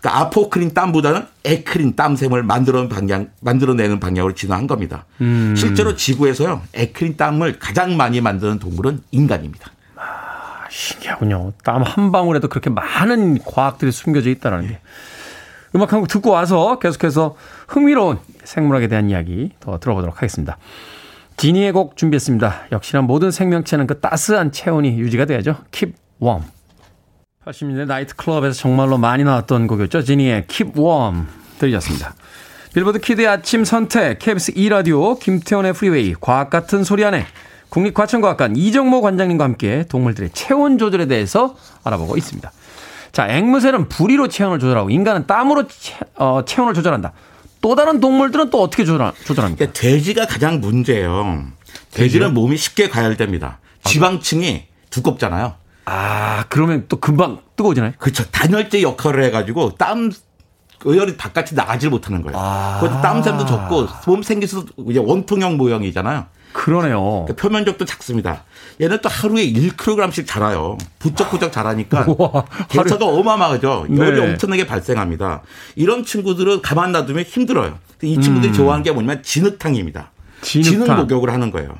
[0.00, 5.04] 그러니까 아포크린 땀보다는 에크린 땀샘을 만들어 방향 만들어내는 방향으로 진화한 겁니다.
[5.20, 5.54] 음.
[5.56, 9.70] 실제로 지구에서요 에크린 땀을 가장 많이 만드는 동물은 인간입니다.
[9.96, 11.52] 아, 신기하군요.
[11.64, 14.78] 땀 한 방울에도 그렇게 많은 과학들이 숨겨져 있다는 게.
[15.74, 17.36] 음악 한 곡 듣고 와서 계속해서
[17.68, 20.58] 흥미로운 생물학에 대한 이야기 더 들어보도록 하겠습니다.
[21.38, 22.66] 지니의 곡 준비했습니다.
[22.72, 25.56] 역시나 모든 생명체는 그 따스한 체온이 유지가 돼야죠.
[25.70, 26.44] Keep warm.
[27.46, 30.02] 80년대 나이트클럽에서 정말로 많이 나왔던 곡이었죠.
[30.02, 31.26] 지니의 Keep Warm
[31.58, 32.14] 들으셨습니다.
[32.74, 37.26] Billboard Kid의 아침 선택, KBS 2라디오, 김태훈의 Freeway, 과학 같은 소리 하네
[37.68, 42.50] 국립과천과학관 이정모 관장님과 함께 동물들의 체온 조절에 대해서 알아보고 있습니다.
[43.12, 47.12] 자, 앵무새는 부리로 체온을 조절하고 인간은 땀으로 체, 어, 체온을 조절한다.
[47.60, 49.58] 또 다른 동물들은 또 어떻게 조절, 조절합니까?
[49.58, 51.44] 그러니까 돼지가 가장 문제예요.
[51.92, 53.58] 돼지는 몸이 쉽게 가열됩니다.
[53.84, 55.61] 지방층이 두껍잖아요.
[55.84, 57.92] 아, 그러면 또 금방 뜨거워지나요?
[57.98, 58.24] 그렇죠.
[58.30, 60.10] 단열재 역할을 해가지고 땀
[60.84, 62.36] 의열이 바깥이 나가질 못하는 거예요.
[62.38, 62.78] 아.
[62.80, 66.26] 그래서 땀샘도 적고 몸 생기서 이제 원통형 모형이잖아요.
[66.52, 67.00] 그러네요.
[67.00, 68.44] 그러니까 표면적도 작습니다.
[68.80, 70.76] 얘는 또 하루에 1kg씩 자라요.
[70.98, 72.04] 부쩍부쩍 자라니까
[72.68, 73.86] 개차가 어마어마하죠.
[73.96, 74.30] 열이 네.
[74.30, 75.42] 엄청나게 발생합니다.
[75.76, 77.78] 이런 친구들은 가만 놔두면 힘들어요.
[78.02, 78.54] 이 친구들이 음.
[78.54, 80.10] 좋아하는 게 뭐냐면 진흙탕입니다.
[80.42, 80.84] 진흙탕.
[80.84, 81.74] 진흙 목욕을 하는 거예요.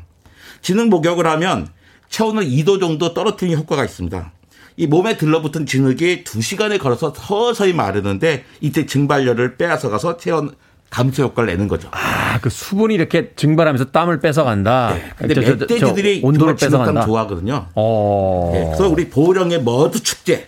[0.62, 1.68] 진흙 목욕을 하면
[2.12, 4.32] 체온을 2도 정도 떨어뜨리는 효과가 있습니다.
[4.76, 10.54] 이 몸에 들러붙은 진흙이 2시간에 걸어서 서서히 마르는데 이때 증발열을 빼앗아 가서 체온
[10.90, 11.88] 감소 효과를 내는 거죠.
[11.92, 14.92] 아, 그 수분이 이렇게 증발하면서 땀을 뺏어간다.
[14.94, 15.10] 네.
[15.16, 17.06] 근데 멧돼지들이 온도를 뺏어간다.
[17.06, 17.68] 좋아하거든요.
[17.74, 18.50] 어.
[18.52, 18.64] 네.
[18.66, 20.44] 그래서 우리 보령의 머드 축제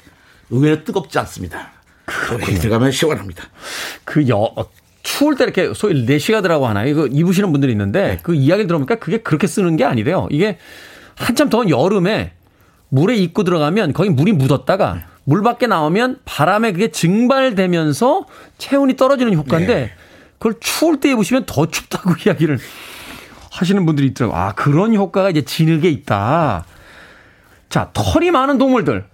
[0.51, 1.73] 의외로 뜨겁지 않습니다.
[2.05, 3.45] 그렇 들어가면 시원합니다.
[4.05, 4.55] 그 여,
[5.03, 6.89] 추울 때 이렇게 소위 내시가드라고 하나요?
[6.89, 8.19] 이거 입으시는 분들이 있는데 네.
[8.23, 10.29] 그 이야기를 들어보니까 그게 그렇게 쓰는 게 아니래요.
[10.31, 10.59] 이게
[11.17, 12.33] 한참 더운 여름에
[12.89, 18.27] 물에 입고 들어가면 거기 물이 묻었다가 물 밖에 나오면 바람에 그게 증발되면서
[18.59, 19.91] 체온이 떨어지는 효과인데 네.
[20.39, 22.59] 그걸 추울 때 입으시면 더 춥다고 이야기를
[23.51, 24.39] 하시는 분들이 있더라고요.
[24.39, 26.65] 아, 그런 효과가 이제 진흙에 있다.
[27.69, 29.07] 자, 털이 많은 동물들.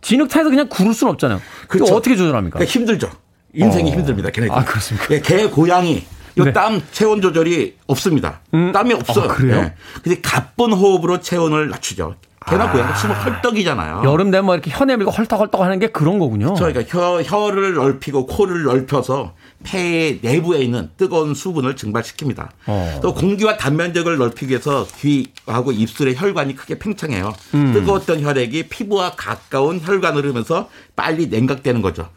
[0.00, 1.40] 진흙탕에서 그냥 구를 수는 없잖아요.
[1.68, 1.94] 그렇죠.
[1.94, 2.58] 어떻게 조절합니까?
[2.58, 3.10] 그러니까 힘들죠.
[3.54, 3.94] 인생이 어.
[3.94, 4.30] 힘듭니다.
[4.30, 4.54] 걔네들.
[4.54, 5.14] 아, 그렇습니까?
[5.14, 6.04] 예, 개, 고양이,
[6.38, 6.84] 이땀 네.
[6.92, 8.40] 체온 조절이 없습니다.
[8.54, 8.72] 음.
[8.72, 9.30] 땀이 없어요.
[9.30, 9.62] 아, 그래요?
[9.62, 9.74] 네.
[10.02, 12.14] 근데 가쁜 호흡으로 체온을 낮추죠.
[12.48, 12.72] 개나 아.
[12.72, 14.02] 고양이 치면 헐떡이잖아요.
[14.04, 16.54] 여름 되면 뭐 이렇게 혀 내밀고 헐떡헐떡 하는 게 그런 거군요.
[16.54, 16.72] 그렇죠.
[16.72, 19.34] 그러니까 혀, 혀를 넓히고 코를 넓혀서
[19.64, 22.48] 폐의 내부에 있는 뜨거운 수분을 증발시킵니다.
[22.66, 23.00] 어.
[23.02, 27.34] 또 공기와 단면적을 넓히기 위해서 귀하고 입술의 혈관이 크게 팽창해요.
[27.54, 27.72] 음.
[27.74, 32.08] 뜨거웠던 혈액이 피부와 가까운 혈관을 흐르면서 빨리 냉각되는 거죠.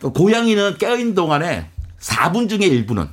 [0.00, 1.68] 고양이는 깨어있는 동안에
[2.00, 3.08] 4분 중에 1분은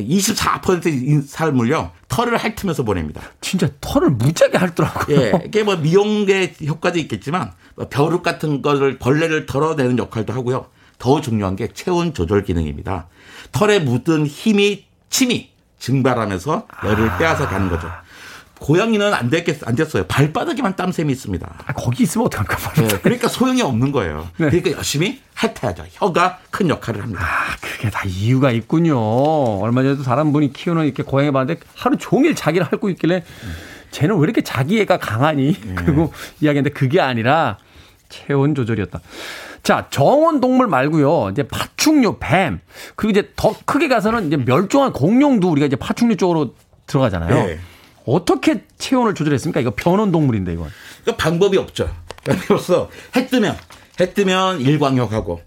[0.00, 3.22] 24%의 삶을요 털을 핥으면서 보냅니다.
[3.40, 5.16] 진짜 털을 무지하게 핥더라고요.
[5.16, 10.66] 예, 이게 뭐 미용의 효과도 있겠지만 뭐 벼룩 같은 거를 벌레를 털어내는 역할도 하고요.
[10.98, 13.08] 더 중요한 게 체온 조절 기능입니다.
[13.52, 17.18] 털에 묻은 힘이 침이 증발하면서 열을 아.
[17.18, 17.88] 빼앗아 가는 거죠.
[18.60, 20.04] 고양이는 안 됐겠 안 됐어요.
[20.06, 21.54] 발바닥에만 땀샘이 있습니다.
[21.66, 22.72] 아, 거기 있으면 어떡합니까?
[22.74, 24.28] 네, 그러니까 소용이 없는 거예요.
[24.36, 24.50] 네.
[24.50, 25.84] 그러니까 열심히 핥아야죠.
[25.92, 27.22] 혀가 큰 역할을 합니다.
[27.22, 28.98] 아, 그게 다 이유가 있군요.
[29.60, 33.24] 얼마 전에도 다른 분이 키우는 이렇게 고양이 봤는데 하루 종일 자기를 핥고 있길래
[33.90, 35.52] 쟤는 왜 이렇게 자기 애가 강하니?
[35.60, 35.74] 네.
[35.78, 37.58] 그리고 이야기했는데 그게 아니라
[38.08, 39.00] 체온 조절이었다.
[39.62, 41.28] 자, 정원 동물 말고요.
[41.30, 42.60] 이제 파충류, 뱀.
[42.96, 46.54] 그리고 이제 더 크게 가서는 이제 멸종한 공룡도 우리가 이제 파충류 쪽으로
[46.86, 47.58] 들어가잖아요.
[48.08, 48.14] 네.
[48.14, 49.60] 어떻게 체온을 조절했습니까?
[49.60, 50.68] 이거 변온 동물인데 이건.
[51.04, 51.88] 그 방법이 없죠.
[52.24, 53.56] 그래서 해 뜨면
[54.00, 55.40] 해 뜨면 일광욕하고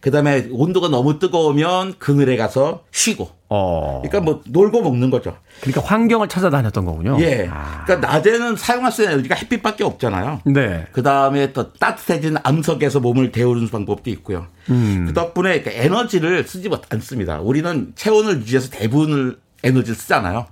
[0.00, 3.30] 그다음에 온도가 너무 뜨거우면 그늘에 가서 쉬고.
[3.48, 4.02] 어.
[4.02, 5.38] 그러니까 뭐 놀고 먹는 거죠.
[5.60, 7.16] 그러니까 환경을 찾아다녔던 거군요.
[7.20, 7.48] 예.
[7.50, 7.84] 아.
[7.86, 10.42] 그러니까 낮에는 사용할 수 있는 에너지가 햇빛밖에 없잖아요.
[10.44, 10.86] 네.
[10.92, 14.46] 그다음에 또 따뜻해진 암석에서 몸을 데우는 방법도 있고요.
[14.68, 15.04] 음.
[15.06, 17.40] 그 덕분에 그러니까 에너지를 쓰지 않습니다.
[17.40, 20.46] 우리는 체온을 유지해서 대부분을 에너지를 쓰잖아요.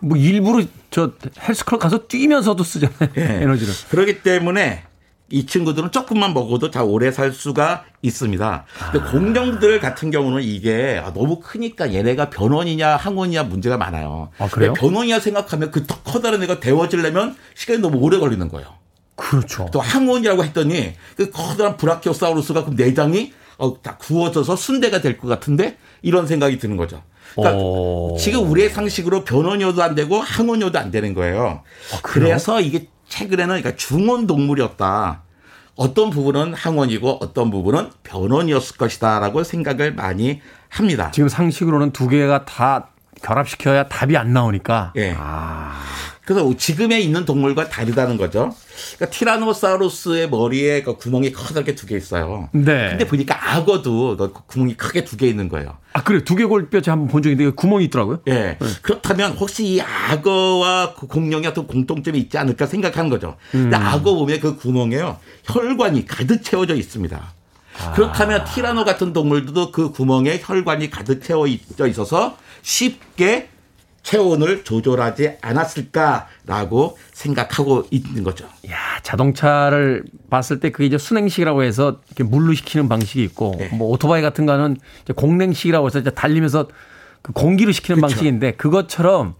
[0.00, 1.12] 뭐 일부러 저
[1.46, 3.12] 헬스클럽 가서 뛰면서도 쓰잖아요.
[3.14, 3.38] 네.
[3.42, 3.72] 에너지를.
[3.90, 4.84] 그렇기 때문에
[5.32, 8.64] 이 친구들은 조금만 먹어도 다 오래 살 수가 있습니다.
[8.92, 9.10] 근데 아.
[9.12, 14.30] 공룡들 같은 경우는 이게 아, 너무 크니까 얘네가 변원이냐 항원이냐 문제가 많아요.
[14.38, 14.72] 아, 그래요?
[14.72, 18.66] 변원이냐 생각하면 그 커다란 애가 데워지려면 시간이 너무 오래 걸리는 거예요.
[19.14, 19.68] 그렇죠.
[19.70, 25.76] 또 항원이라고 했더니 그 커다란 브라키오사우루스가 그 내장이 어, 다 구워져서 순대가 될 것 같은데
[26.02, 27.02] 이런 생각이 드는 거죠.
[27.34, 28.16] 그러니까 오.
[28.18, 31.62] 지금 우리의 상식으로 변원이어도 안 되고 항원이어도 안 되는 거예요.
[31.92, 35.22] 아, 그래서 이게 최근에는 그러니까 중원 동물이었다.
[35.76, 41.10] 어떤 부분은 항원이고 어떤 부분은 변원이었을 것이다라고 생각을 많이 합니다.
[41.10, 42.90] 지금 상식으로는 두 개가 다
[43.22, 44.92] 결합시켜야 답이 안 나오니까.
[44.96, 45.14] 예.
[45.16, 45.74] 아.
[46.34, 48.54] 그래서 지금에 있는 동물과 다르다는 거죠.
[48.96, 52.48] 그러니까 티라노사우루스의 머리에 그 구멍이 커다랗게 두 개 있어요.
[52.52, 52.90] 네.
[52.90, 55.76] 근데 보니까 악어도 그 구멍이 크게 두 개 있는 거예요.
[55.92, 56.22] 아, 그래.
[56.22, 58.20] 두개 골뼈 제가 한번 본 적이 있는데 구멍이 있더라고요.
[58.28, 58.32] 예.
[58.32, 58.58] 네.
[58.82, 63.36] 그렇다면 혹시 이 악어와 그 공룡이 어떤 공통점이 있지 않을까 생각하는 거죠.
[63.54, 63.62] 음.
[63.70, 65.18] 근데 악어 보면 그 구멍에요.
[65.46, 67.34] 혈관이 가득 채워져 있습니다.
[67.82, 67.92] 아.
[67.92, 73.48] 그렇다면 티라노 같은 동물들도 그 구멍에 혈관이 가득 채워 있어서 쉽게
[74.10, 78.44] 체온을 조절하지 않았을까라고 생각하고 있는 거죠.
[78.68, 83.68] 야, 자동차를 봤을 때 그게 이제 순행식이라고 해서 이렇게 물로 식히는 방식이 있고 네.
[83.68, 84.78] 뭐 오토바이 같은 거는
[85.14, 86.66] 공냉식이라고 해서 이제 달리면서
[87.22, 88.14] 그 공기로 식히는 그렇죠.
[88.14, 89.34] 방식인데 그것처럼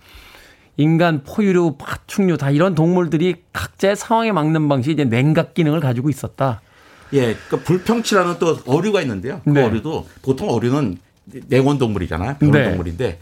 [0.77, 6.61] 인간 포유류, 파충류 다 이런 동물들이 각자의 상황에 막는 방식이 이제 냉각 기능을 가지고 있었다.
[7.13, 9.41] 예, 그 불평치라는 또 어류가 있는데요.
[9.43, 9.65] 그 네.
[9.65, 10.99] 어류도 보통 어류는
[11.49, 12.37] 냉온 동물이잖아요.
[12.39, 12.69] 변온 네.
[12.69, 13.19] 동물인데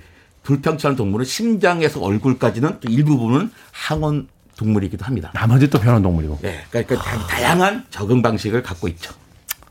[0.49, 5.31] 불평천한 동물은 심장에서 얼굴까지는 또 일부분은 항원 동물이기도 합니다.
[5.35, 6.39] 나머지 또 변한 동물이고.
[6.41, 7.27] 네, 그러니까 아.
[7.27, 9.13] 다양한 적응 방식을 갖고 있죠.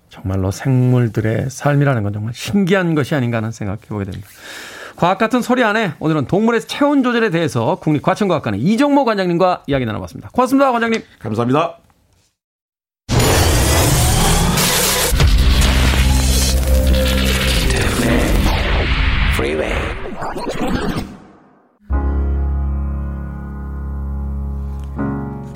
[0.10, 4.28] 정말로 생물들의 삶이라는 건 정말 신기한 것이 아닌가 하는 생각해 보게 됩니다.
[4.96, 10.30] 과학 같은 소리 안에 오늘은 동물의 체온 조절에 대해서 국립과천과학관의 이정모 관장님과 이야기 나눠봤습니다.
[10.30, 11.02] 고맙습니다, 관장님.
[11.20, 11.78] 감사합니다.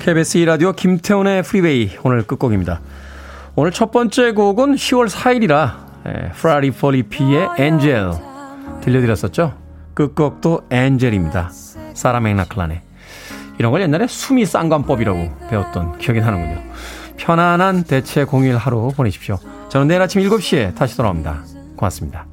[0.02, 2.80] KBS 2라디오 김태훈의 Freeway 오늘 끝곡입니다.
[3.54, 8.10] 오늘 첫 번째 곡은 10월 4일이라 프라리 폴리피의 Angel
[8.80, 9.54] 들려드렸었죠.
[9.94, 11.50] 끝곡도 Angel입니다.
[11.94, 12.80] 사라 맥락클란의
[13.60, 16.60] 이런 걸 옛날에 수미 쌍관법이라고 배웠던 기억이 나는군요.
[17.16, 19.38] 편안한 대체 공휴일 하루 보내십시오.
[19.68, 21.44] 저는 내일 아침 7시에 다시 돌아옵니다.
[21.76, 22.31] 고맙습니다.